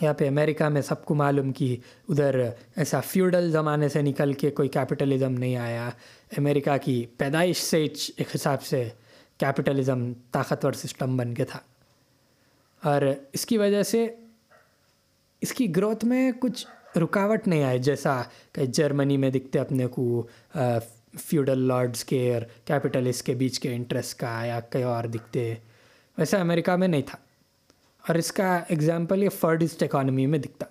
[0.01, 1.77] یہاں پہ امریکہ میں سب کو معلوم کہ
[2.09, 5.89] ادھر ایسا فیوڈل زمانے سے نکل کے کوئی کیپٹلزم نہیں آیا۔
[6.37, 7.83] امریکہ کی پیدائش سے
[8.17, 8.89] ایک حساب سے
[9.37, 11.59] کیپٹلزم طاقتور سسٹم بن کے تھا۔
[12.83, 13.01] اور
[13.33, 14.07] اس کی وجہ سے
[15.41, 16.67] اس کی گروتھ میں کچھ
[16.97, 18.21] رکاوٹ نہیں آئی، جیسا
[18.51, 20.27] کہ جرمنی میں دکھتے اپنے کو
[21.19, 25.53] فیوڈل لارڈس کے اور کیپٹلسٹ کے بیچ کے انٹرسٹ کا یا کئی اور دکھتے۔
[26.17, 27.17] ویسا امریکہ میں نہیں تھا۔
[28.07, 30.65] اور اس کا ایگزامپل یہ فرڈسٹ اکانومی میں دکھتا۔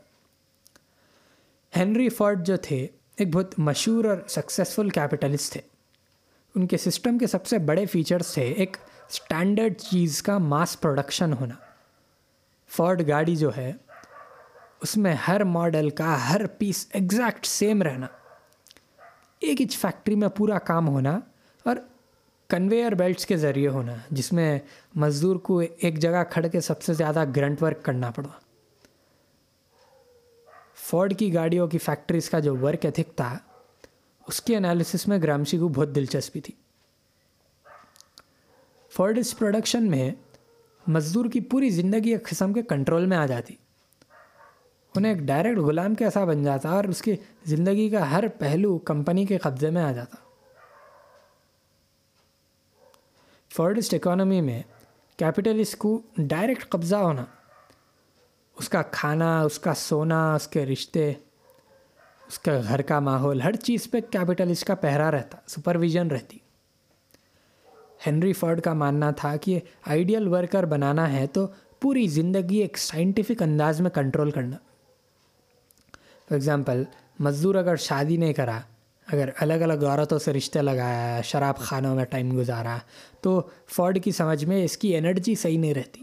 [1.79, 5.61] ہینری فرڈ جو تھے، ایک بہت مشہور اور سکسیزفل کیپٹلسٹ تھے۔
[6.55, 8.77] ان کے سسٹم کے سب سے بڑے فیچرس تھے ایک
[9.11, 11.55] اسٹینڈرڈ چیز کا ماس پروڈکشن ہونا۔
[12.69, 13.73] فورڈ گاڑی جو ہے،
[14.81, 18.07] اس میں ہر ماڈل کا ہر پیس ایگزیکٹ سیم رہنا۔
[19.41, 21.21] ایک ہچ فیکٹری میں پورا کام ہونا۔
[22.49, 24.59] کنویئر بیلٹس کے ذریعے ہونا جس میں
[24.95, 28.29] مزدور کو ایک جگہ کھڑ کے سب سے زیادہ گرنٹ ورک کرنا پڑا
[30.75, 33.39] فورڈ کی گاڑیوں کی فیکٹریز کا جو ورک ایتھک تھا،
[34.27, 36.55] اس کے انالیسس میں گرامشی کو بہت دلچسپی تھی۔
[38.91, 40.11] فورڈ اس پروڈکشن میں
[40.87, 43.55] مزدور کی پوری زندگی ایک قسم کے کنٹرول میں آ جاتی۔
[44.97, 49.27] انہیں ایک ڈائریکٹ غلام کیسا بن جاتا اور اس کی زندگی کا ہر پہلو کمپنی
[49.27, 50.26] کے قبضے میں آ جاتا۔
[53.57, 54.63] فورڈسٹ اکانومی میں
[55.17, 57.25] کیپٹلسٹ کو ڈائریکٹ قبضہ ہونا،
[58.57, 61.13] اس کا کھانا، اس کا سونا، اس کے رشتے،
[62.29, 66.39] اس کا گھر کا ماحول، ہر چیز پہ کیپٹلسٹ کا پہرا رہتا، سپرویژن رہتی۔
[68.07, 71.47] ہنری فورڈ کا ماننا تھا کہ آئیڈیل ورکر بنانا ہے تو
[71.81, 76.83] پوری زندگی ایک سائنٹیفک انداز میں کنٹرول کرنا۔ فار ایگزامپل
[77.19, 78.61] مزدور اگر شادی نہیں کرا
[79.07, 82.79] اگر الگ الگ عورتوں سے رشتے لگایا، شراب خانوں میں ٹائم گزارا،
[83.21, 86.03] تو فورڈ کی سمجھ میں اس کی انرجی صحیح نہیں رہتی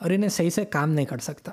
[0.00, 1.52] اور انہیں صحیح سے کام نہیں کر سکتا۔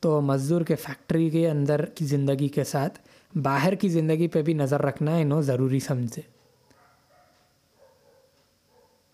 [0.00, 2.98] تو مزدور کے فیکٹری کے اندر کی زندگی کے ساتھ
[3.38, 6.22] باہر کی زندگی پہ بھی نظر رکھنا انہوں ضروری سمجھے۔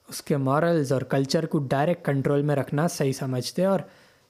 [0.09, 3.81] اس کے مورلز اور کلچر کو ڈائریکٹ کنٹرول میں رکھنا صحیح سمجھتے اور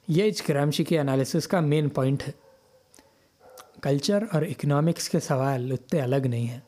[0.07, 2.40] یہ اچکرامشی کی انالیسس کا مین پوائنٹ ہے۔
[3.81, 6.59] کلچر اور اکنامکس کے سوال اتنے الگ نہیں ہیں۔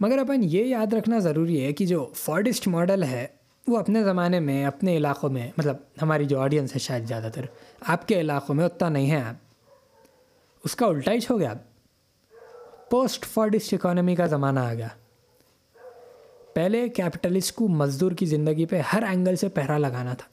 [0.00, 3.26] مگر اپن یہ یاد رکھنا ضروری ہے کہ جو فورڈسٹ ماڈل ہے،
[3.68, 7.44] وہ اپنے زمانے میں، اپنے علاقوں میں مطلب ہماری جو آڈینس ہے شاید زیادہ تر،
[7.80, 9.34] آپ کے علاقوں میں اتنا نہیں ہے۔ آپ
[10.64, 11.54] اس کا الٹا ہی ہو گیا۔
[12.90, 14.88] پوسٹ فورڈسٹ اکانومی کا زمانہ آ گیا۔
[16.54, 20.28] پہلے کیپٹلسٹ کو مزدور کی زندگی پہ ہر اینگل سے پہرا لگانا تھا۔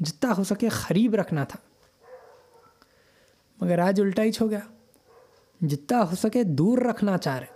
[0.00, 1.71] جتنا ہو سکے قریب رکھنا تھا۔
[3.62, 4.58] مگر آج الٹا ہی ہو گیا۔
[5.60, 7.46] جتنا ہو سکے دور رکھنا چاہ رہے۔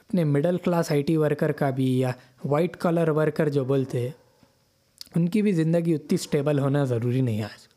[0.00, 2.10] اپنے middle class I T worker کا بھی یا
[2.44, 4.08] وائٹ کلر ورکر جو بولتے
[5.14, 7.68] ان کی بھی زندگی اتنی اسٹیبل ہونا ضروری نہیں ہے آج۔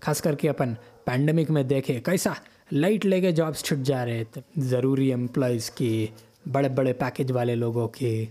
[0.00, 0.74] خاص کر کے اپن
[1.04, 2.32] پینڈمک میں دیکھے کیسا
[2.72, 6.06] لائٹ لے کے جابس چھٹ جا رہے تھے ضروری امپلائز کی
[6.52, 8.24] بڑے بڑے پیکج والے لوگوں کے۔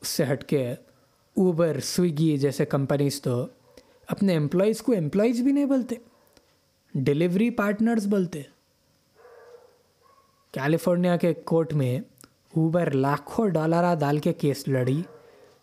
[0.00, 0.72] اس سے ہٹ کے
[1.36, 3.46] اوبر سویگی جیسے کمپنیز تو
[4.08, 5.96] اپنے امپلائیز کو امپلائیز بھی نہیں بولتے
[6.94, 8.42] ڈلیوری پارٹنرز بولتے۔
[10.52, 11.98] کیلیفورنیا کے کورٹ میں
[12.56, 15.02] اوبر لاکھوں ڈالرہ ڈال کے کیس لڑی،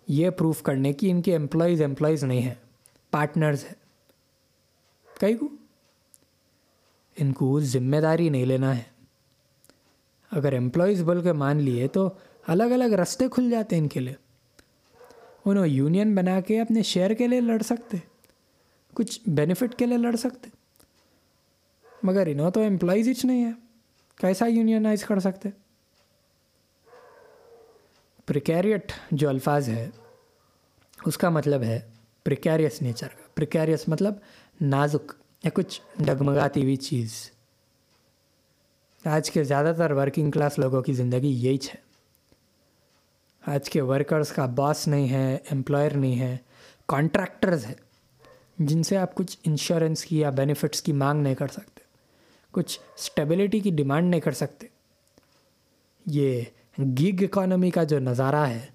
[0.07, 2.53] یہ پروف کرنے کی ان کے امپلائیز امپلائیز نہیں ہیں
[3.11, 3.73] پارٹنرز ہیں۔
[5.19, 5.49] کئی کو؟
[7.17, 8.83] ان کو ذمہ داری نہیں لینا ہے۔
[10.31, 12.09] اگر امپلائیز بول کے مان لیے تو
[12.47, 14.15] الگ الگ رستے کھل جاتے ہیں ان کے لیے۔
[15.45, 17.97] انہوں یونین بنا کے اپنے شیئر کے لیے لڑ سکتے۔
[18.93, 20.49] کچھ بینیفٹ کے لیے لڑ سکتے۔
[22.03, 23.51] مگر انہوں تو امپلائیز ہی نہیں ہے
[24.17, 25.49] کیسا یونینائز کر سکتے؟
[28.25, 29.89] پریکیریٹ جو الفاظ ہے،
[31.05, 31.79] اس کا مطلب ہے
[32.23, 34.13] پریکیریس نیچر کا پریکیریس مطلب
[34.61, 35.13] نازک
[35.43, 37.31] یا کچھ ڈگمگاتی ہوئی چیز۔
[39.05, 41.81] آج کے زیادہ تر ورکنگ کلاس لوگوں کی زندگی یہی ہے
[43.53, 46.37] آج کے ورکرز کا باس نہیں ہے امپلائر نہیں ہے
[46.87, 47.82] کانٹریکٹرز ہے۔
[48.65, 51.79] جن سے آپ کچھ انشورنس کی یا بینیفٹس کی مانگ نہیں کر سکتے،
[52.51, 54.67] کچھ اسٹیبلٹی کی ڈیمانڈ نہیں کر سکتے۔
[56.05, 56.41] یہ
[56.79, 58.65] گگ اکانومی کا جو نظارہ ہے،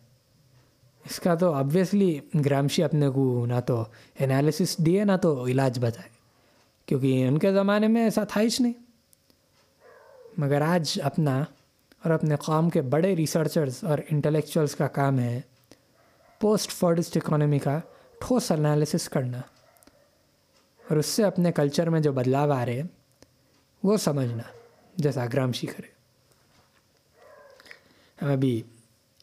[1.11, 3.85] اس کا تو آبویسلی گرامشی اپنے کو نہ تو
[4.19, 6.09] انالیسس دیے، نہ تو علاج بتائے۔
[6.87, 8.73] کیونکہ ان کے زمانے میں ایسا تھا ہی نہیں۔
[10.39, 11.41] مگر آج اپنا
[12.05, 15.41] اور اپنے قوم کے بڑے ریسرچرز اور انٹلیکچوئلس کا کام ہے
[16.41, 17.81] پوسٹ فورڈسٹ اکانومی کا
[18.21, 19.41] ٹھوس انالیسس کرنا۔
[20.89, 22.83] اور اس سے اپنے کلچر میں جو بدلاؤ آ رہے ہیں،
[23.83, 24.43] وہ سمجھنا،
[24.97, 25.99] جیسا گرامشی کرے
[28.23, 28.63] ہم ابھی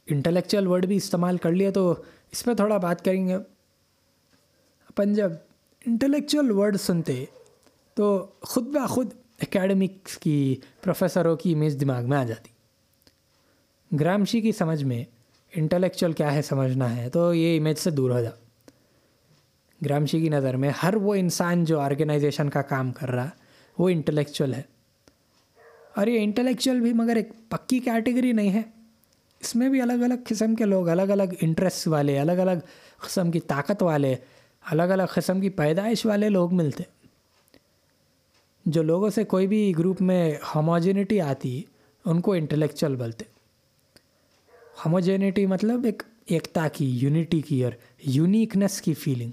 [0.08, 1.96] انٹلیکچوئل ورڈ بھی استعمال کر لیا تو
[2.32, 3.36] اس پہ تھوڑا بات کریں گے۔
[4.90, 5.32] اپن جب
[5.86, 7.26] انٹلیکچوئل ورڈ سنتے،
[7.94, 12.52] تو خود بخود اکیڈمکس کی پروفیسروں کی امیج دماغ میں آ جاتی۔
[14.00, 15.04] گرامشی کی سمجھ میں
[15.56, 18.30] انٹلیکچوئل کیا ہے، سمجھنا ہے، تو یہ امیج سے دور ہو جا
[19.86, 23.30] گرامشی کی نظر میں ہر وہ انسان جو آرگنائزیشن کا کام کر رہا
[23.78, 24.62] وہ انٹلیکچوئل ہے
[25.96, 28.62] اور یہ انٹلیکچوئل بھی مگر ایک پکی کیٹیگری نہیں ہے
[29.42, 32.66] اس میں بھی الگ الگ قسم کے لوگ الگ الگ انٹرسٹ والے الگ الگ
[33.06, 34.16] قسم کی طاقت والے
[34.64, 36.84] الگ الگ قسم کی پیدائش والے لوگ ملتے
[38.66, 41.62] جو لوگوں سے کوئی بھی گروپ میں ہوموجینٹی آتی
[42.06, 43.26] ان کو انٹلیکچوئل بولتے
[44.86, 47.72] ہوموجینٹی مطلب ایک ایکتا کی یونٹی کی اور
[48.04, 49.32] یونیکنیس کی فیلنگ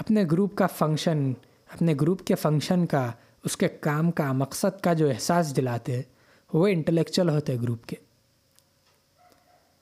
[0.00, 1.32] اپنے گروپ کا فنکشن
[1.72, 3.12] اپنے گروپ کے فنکشن کا،
[3.44, 6.02] اس کے کام کا، مقصد کا جو احساس دلاتے،
[6.52, 7.96] وہ انٹلیکچوئل ہوتے گروپ کے۔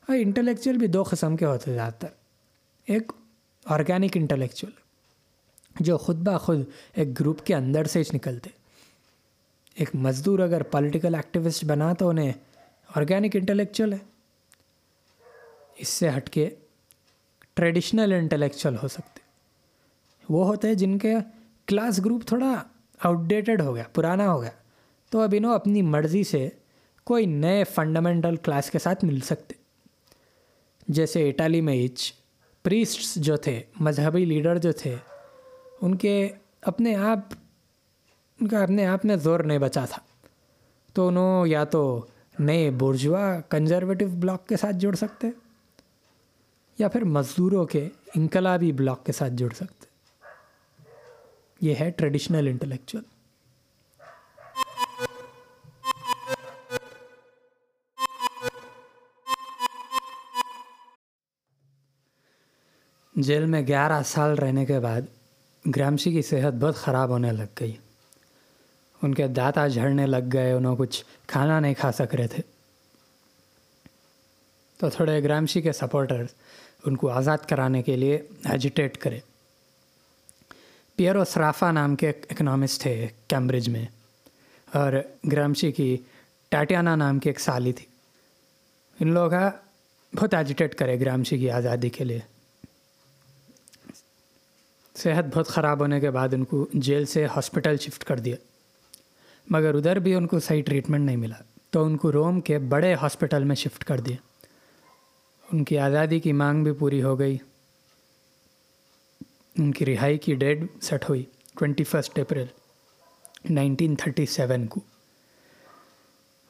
[0.08, 2.08] اور انٹلیکچوئل بھی دو قسم کے ہوتے زیادہ تر۔
[2.86, 3.12] ایک
[3.64, 4.72] آرگینک انٹلیکچوئل
[5.80, 6.60] جو خود بخود
[6.94, 8.50] ایک گروپ کے اندر سے ہی نکلتے۔
[9.74, 12.32] ایک مزدور اگر پولیٹیکل ایکٹیوسٹ بنا تو انہیں
[12.96, 13.98] آرگینک انٹلیکچوئل ہے۔
[15.76, 16.50] اس سے ہٹ کے
[17.54, 19.17] ٹریڈیشنل انٹلیکچوئل ہو سکتے۔
[20.28, 21.14] وہ ہوتے ہیں جن کے
[21.66, 22.62] کلاس گروپ تھوڑا
[23.04, 24.50] آؤٹ ڈیٹڈ ہو گیا، پرانا ہو گیا۔
[25.10, 26.48] تو اب انہوں اپنی مرضی سے
[27.04, 29.54] کوئی نئے فنڈامنٹل کلاس کے ساتھ مل سکتے۔
[30.88, 32.12] جیسے اٹالی میں ایچ
[32.62, 34.96] پریسٹس جو تھے، مذہبی لیڈر جو تھے،
[35.82, 36.28] ان کے
[36.62, 37.18] اپنے آپ،
[38.40, 40.02] ان کا اپنے آپ میں زور نہیں بچا تھا۔
[40.92, 42.06] تو انہوں یا تو
[42.38, 45.26] نئے بورجوا کنزرویٹو بلاک کے ساتھ جڑ سکتے،
[46.78, 49.87] یا پھر مزدوروں کے انقلابی بلاک کے ساتھ جڑ سکتے۔
[51.60, 53.04] یہ ہے ٹریڈیشنل انٹلیکچوئل
[63.14, 65.00] جیل میں گیارہ سال رہنے کے بعد
[65.76, 67.76] گرامشی کی صحت بہت خراب ہونے لگ گئی۔
[69.02, 72.42] ان کے داتا جھڑنے لگ گئے، انہوں کچھ کھانا نہیں کھا سک رہے تھے۔
[74.76, 76.26] تو تھوڑے گرامشی کے سپورٹرز
[76.86, 79.20] ان کو آزاد کرانے کے لیے ایجیٹیٹ کرے۔
[80.98, 83.86] پیئرو سرافا نام کے ایک اکنامسٹ تھے کیمبرج میں
[84.72, 84.92] اور
[85.32, 85.96] گرامشی کی
[86.48, 87.86] ٹاٹیانا نام کی ایک سالی تھی۔
[89.00, 89.50] ان لوگ کا
[90.14, 92.18] بہت ایجیٹیٹ کرے گرامشی کی آزادی کے لیے۔
[94.96, 98.36] صحت بہت خراب ہونے کے بعد ان کو جیل سے ہاسپٹل شفٹ کر دیا۔
[99.50, 102.94] مگر ادھر بھی ان کو صحیح ٹریٹمنٹ نہیں ملا۔ تو ان کو روم کے بڑے
[102.94, 104.16] ہاسپٹل میں شفٹ کر دیا۔
[105.52, 107.38] ان کی آزادی کی مانگ بھی پوری ہو گئی۔
[109.58, 111.22] ان کی رہائی کی ڈیٹ سیٹ ہوئی
[111.58, 112.46] twenty first April
[113.50, 114.80] nineteen thirty seven کو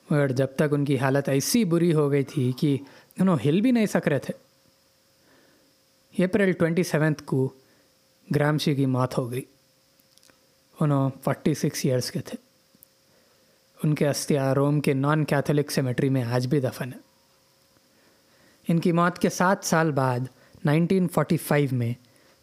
[0.09, 2.77] مگر جب تک ان کی حالت ایسی بری ہو گئی تھی کہ
[3.19, 4.33] انہوں ہل بھی نہیں سک رہے تھے
[6.25, 7.49] اپریل ٹوینٹی سیونتھ کو
[8.29, 9.43] گرامشی کی موت ہو گئی
[10.81, 12.37] انہوں فورٹی سکس ایئرس کے تھے
[13.81, 16.99] ان کے استیا روم کے نان کیتھولک سیمیٹری میں آج بھی دفن ہے
[18.69, 20.27] ان کی موت کے سات سال بعد
[20.65, 21.93] نائنٹین فورٹی فائیو میں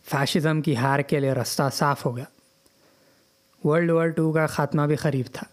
[0.10, 2.26] فاشزم کی ہار کے لیے رستہ صاف ہو گیا۔
[3.68, 5.48] ورلڈ وار ٹو کا خاتمہ بھی قریب تھا۔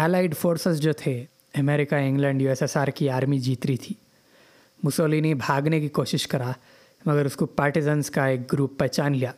[0.00, 3.94] ایلائڈ فورسز جو تھے امریکہ England U S S R کی آرمی جیت رہی تھی۔
[4.82, 6.52] مسولینی بھاگنے کی کوشش کرا،
[7.06, 9.32] مگر اس کو پارٹیزنس کا ایک گروپ پہچان لیا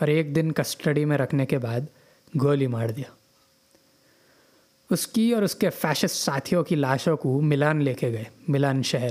[0.00, 1.80] اور ایک دن کسٹڈی میں رکھنے کے بعد
[2.42, 3.12] گولی مار دیا۔
[4.90, 8.82] اس کی اور اس کے فیشس ساتھیوں کی لاشوں کو ملان لے کے گئے، ملان
[8.82, 9.10] شہر۔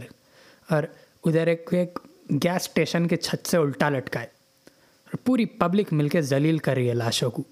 [0.70, 0.84] اور
[1.26, 2.00] ادھر ایک ایک
[2.30, 4.28] گیس اسٹیشن کے چھت سے الٹا لٹکائے
[5.06, 7.44] اور پوری پبلک مل کے ذلیل کر رہی ہے لاشوں کو۔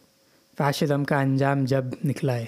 [0.57, 2.45] فیشزم کا انجام جب نکلا ہے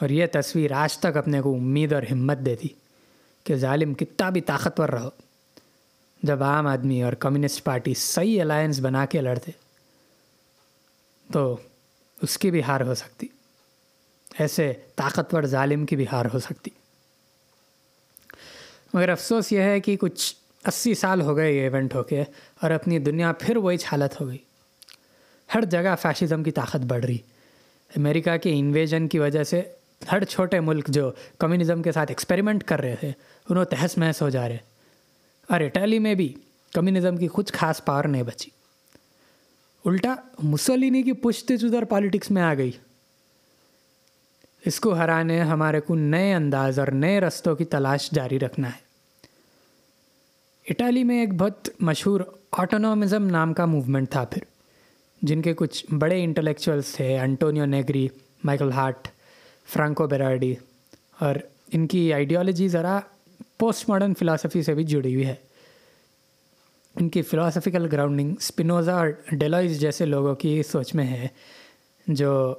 [0.00, 2.68] اور یہ تصویر آج تک اپنے کو امید اور ہمت دیتی
[3.44, 5.08] کہ ظالم کتنا بھی طاقتور رہو
[6.22, 9.52] جب عام آدمی اور کمیونسٹ پارٹی صحیح الائنس بنا کے لڑتے
[11.32, 11.56] تو
[12.22, 13.26] اس کی بھی ہار ہو سکتی۔
[14.38, 16.70] ایسے طاقتور ظالم کی بھی ہار ہو سکتی۔
[18.94, 20.34] مگر افسوس یہ ہے کہ کچھ
[20.66, 22.22] اسی سال ہو گئے یہ ایونٹ ہو کے
[22.60, 24.38] اور اپنی دنیا پھر وہی حالت ہو گئی۔
[25.54, 27.18] ہر جگہ فیشزم کی طاقت بڑھ رہی۔
[27.96, 29.62] امریکہ کے انویژن کی وجہ سے
[30.12, 33.12] ہر چھوٹے ملک جو کمیونزم کے ساتھ ایکسپیریمنٹ کر رہے تھے،
[33.48, 34.56] انہوں تہس محس ہو جا رہے۔
[35.48, 36.34] اور اٹلی میں بھی
[36.72, 38.50] کمیونزم کی کچھ خاص پاور نہیں بچی۔
[39.84, 42.70] الٹا مسلینی کی پشت ادھر پالیٹکس میں آ گئی۔
[44.66, 48.87] اس کو ہرانے ہمارے کو نئے انداز اور نئے رستوں کی تلاش جاری رکھنا ہے۔
[50.70, 52.20] اٹالی میں ایک بہت مشہور
[52.52, 54.42] آٹونومزم نام کا موومنٹ تھا پھر،
[55.22, 58.08] جن کے کچھ بڑے انٹلیکچوئلس تھے، Antonio Negri,
[58.44, 59.08] Michael Hardt,
[59.68, 60.54] Franco Berardi,
[61.20, 61.34] اور
[61.72, 63.00] ان کی آئیڈیالوجی ذرا
[63.58, 65.34] پوسٹ ماڈرن فلاسفی سے بھی جڑی ہوئی ہے۔
[67.00, 71.28] ان کی فلاسفیکل گراؤنڈنگ اسپنوزا اور ڈیلائز جیسے لوگوں کی سوچ میں ہے،
[72.06, 72.54] جو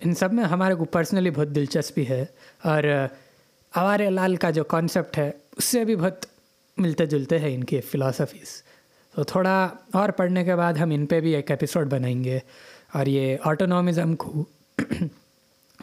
[0.00, 2.24] ان سب میں ہمارے کو پرسنلی بہت دلچسپی ہے۔
[2.64, 2.82] اور
[3.74, 5.30] آوار لال کا جو کانسیپٹ ہے
[5.60, 6.26] اس سے بھی بہت
[6.76, 8.62] ملتے جلتے ہیں ان کی فلاسفیز
[9.14, 12.38] تو تھوڑا اور پڑھنے کے بعد ہم ان پہ بھی ایک ایپیسوڈ بنائیں گے۔
[12.94, 14.44] اور یہ آٹونامزم کو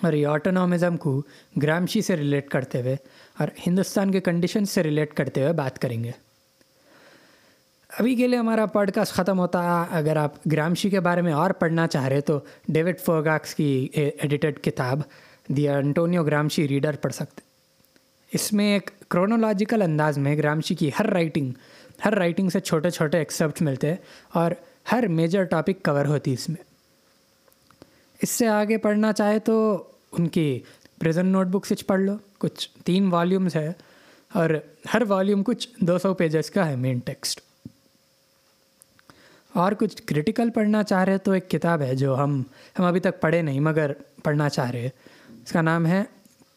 [0.03, 1.21] اور یہ آٹونامزم کو
[1.63, 2.95] گرامشی سے ریلیٹ کرتے ہوئے
[3.39, 6.11] اور ہندوستان کے کنڈیشن سے ریلیٹ کرتے ہوئے بات کریں گے۔
[7.99, 11.33] ابھی کے لیے ہمارا پوڈ کاسٹ ختم ہوتا۔ ہے اگر آپ گرامشی کے بارے میں
[11.33, 14.99] اور پڑھنا چاہ رہے تو ڈیوڈ فوگاکس کی ایڈیٹڈ کتاب
[15.47, 17.46] دی انٹونیو گرامشی ریڈر پڑھ سکتے
[18.33, 21.51] اس میں ایک کرونولوجیکل انداز میں گرامشی کی ہر رائٹنگ
[22.05, 23.95] ہر رائٹنگ سے چھوٹے چھوٹے ایکسیپٹ ملتے ہیں
[24.33, 24.51] اور
[24.91, 26.63] ہر میجر ٹاپک کور ہوتی اس میں۔
[28.21, 30.59] اس سے آگے پڑھنا چاہے تو ان کی
[30.99, 33.71] پریزنٹ نوٹ بک سچ پڑھ لو، کچھ تین والیومز ہے
[34.33, 34.49] اور
[34.93, 37.41] ہر والیوم کچھ دو سو پیجز کا ہے مین ٹیکسٹ
[39.53, 42.43] اور کچھ کرٹیکل پڑھنا چاہ رہے تو ایک کتاب ہے جو ہم
[42.79, 43.91] ہم ابھی تک پڑھے نہیں مگر
[44.23, 44.89] پڑھنا چاہ رہے۔
[45.29, 46.03] اس کا نام ہے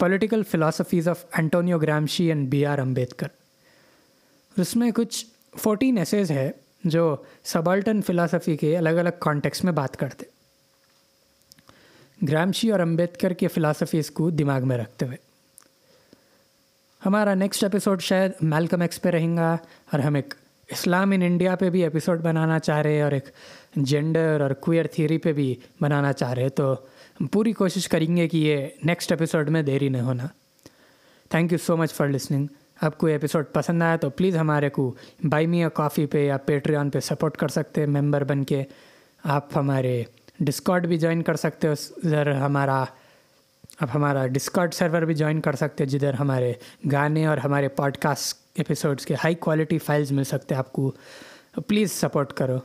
[0.00, 3.26] political philosophies of Antonio Gramsci and B R Ambedkar
[4.56, 5.24] اس میں کچھ
[5.58, 6.50] فورٹین ایسیز ہے
[6.84, 10.26] جو سبالٹن فلاسفی کے الگ الگ کانٹیکس میں بات کرتے
[12.28, 15.16] گرامشی اور امبیدکر کے فلاسفیز کو دماغ میں رکھتے ہوئے
[17.02, 19.56] ہمارا نیکسٹ ایپیسوڈ شاید میلکم ایکس پہ رہیں گا
[19.92, 20.34] اور ہم ایک
[20.68, 23.28] اسلام ان انڈیا پہ بھی ایپیسوڈ بنانا چاہ رہے اور ایک
[23.76, 26.74] جینڈر اور کوئر تھیری پہ بھی بنانا چاہ رہے تو
[27.20, 30.26] ہم پوری کوشش کریں گے کہ یہ نیکسٹ ایپیسوڈ میں دیری نہ ہونا۔
[31.30, 32.46] Thank you so much for listening
[32.82, 36.26] آپ کو یہ ایپیسوڈ پسند آیا تو پلیز ہمارے کو بائی می یا کافی پہ
[36.26, 38.64] یا پیٹریون پہ سپورٹ کر سکتے ممبر بن کے۔
[39.24, 40.02] آپ ہمارے
[40.40, 42.84] ڈسکارڈ بھی جوائن کر سکتے ہو۔ ادھر ہمارا،
[43.80, 46.52] آپ ہمارا ڈسکارڈ سرور بھی جوائن کر سکتے جدھر ہمارے
[46.92, 50.92] گانے اور ہمارے پوڈ کاسٹ ایپیسوڈس کے ہائی کوالٹی فائلز مل سکتے آپ کو
[51.66, 52.58] پلیز سپورٹ کرو۔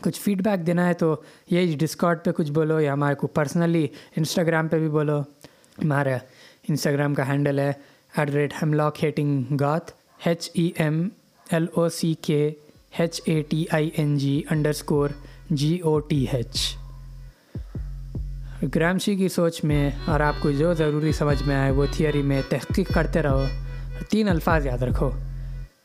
[0.00, 1.16] کچھ فیڈ بیک دینا ہے تو
[1.50, 3.86] یہی ڈسکاٹ پہ کچھ بولو یا ہمارے کو پرسنلی
[4.16, 5.20] انسٹاگرام پہ بھی بولو۔
[5.78, 6.16] ہمارا
[6.68, 7.72] انسٹاگرام کا ہینڈل ہے
[8.16, 9.92] at the rate hemlock hating goth
[10.24, 11.08] H E M
[11.50, 12.50] L O C K
[12.98, 15.08] H A T I N G underscore
[15.50, 16.76] G O T H
[18.74, 22.42] Gramsci کی سوچ میں اور آپ کو جو ضروری سمجھ میں آئے وہ تھیوری میں
[22.48, 23.44] تحقیق کرتے رہو۔
[24.10, 25.10] تین الفاظ یاد رکھو۔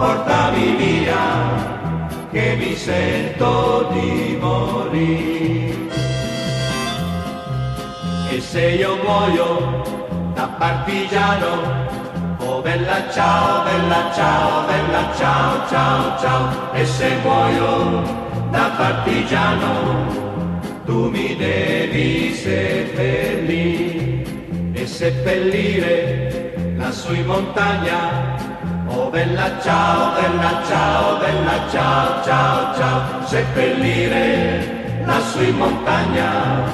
[0.00, 1.24] portami via
[2.32, 5.76] che mi sento di morire.
[8.30, 9.82] E se io muoio
[10.34, 11.52] da partigiano,
[12.38, 16.72] oh bella ciao, bella ciao, bella ciao, ciao, ciao.
[16.72, 18.02] E se muoio
[18.50, 19.68] da partigiano,
[20.86, 24.24] tu mi devi seppellire
[24.72, 25.92] e seppellire
[26.78, 28.39] lassù in montagna.
[28.92, 36.64] Oh bella ciao, bella ciao, bella ciao, ciao, ciao, seppellire lassù in montagna,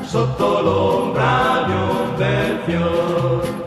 [0.00, 3.64] sotto l'ombra di un bel fior.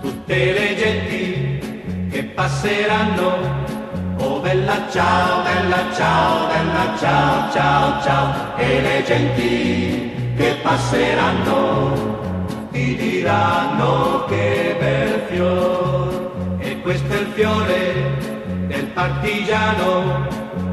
[0.00, 3.30] Tutte le genti che passeranno,
[4.18, 12.31] oh bella ciao, bella ciao, bella ciao, ciao, ciao, e le genti che passeranno
[12.72, 18.16] ti diranno che bel fior e questo è il fiore
[18.66, 20.26] del partigiano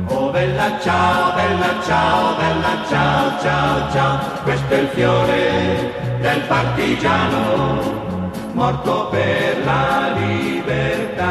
[0.07, 8.07] oh bella ciao bella ciao bella ciao ciao ciao questo è il fiore del partigiano
[8.53, 11.27] morto per la libertà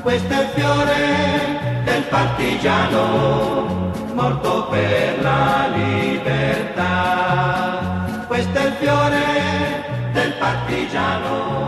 [0.00, 7.63] questo è il fiore del partigiano morto per la libertà
[8.34, 11.63] questo è il fiore del partigiano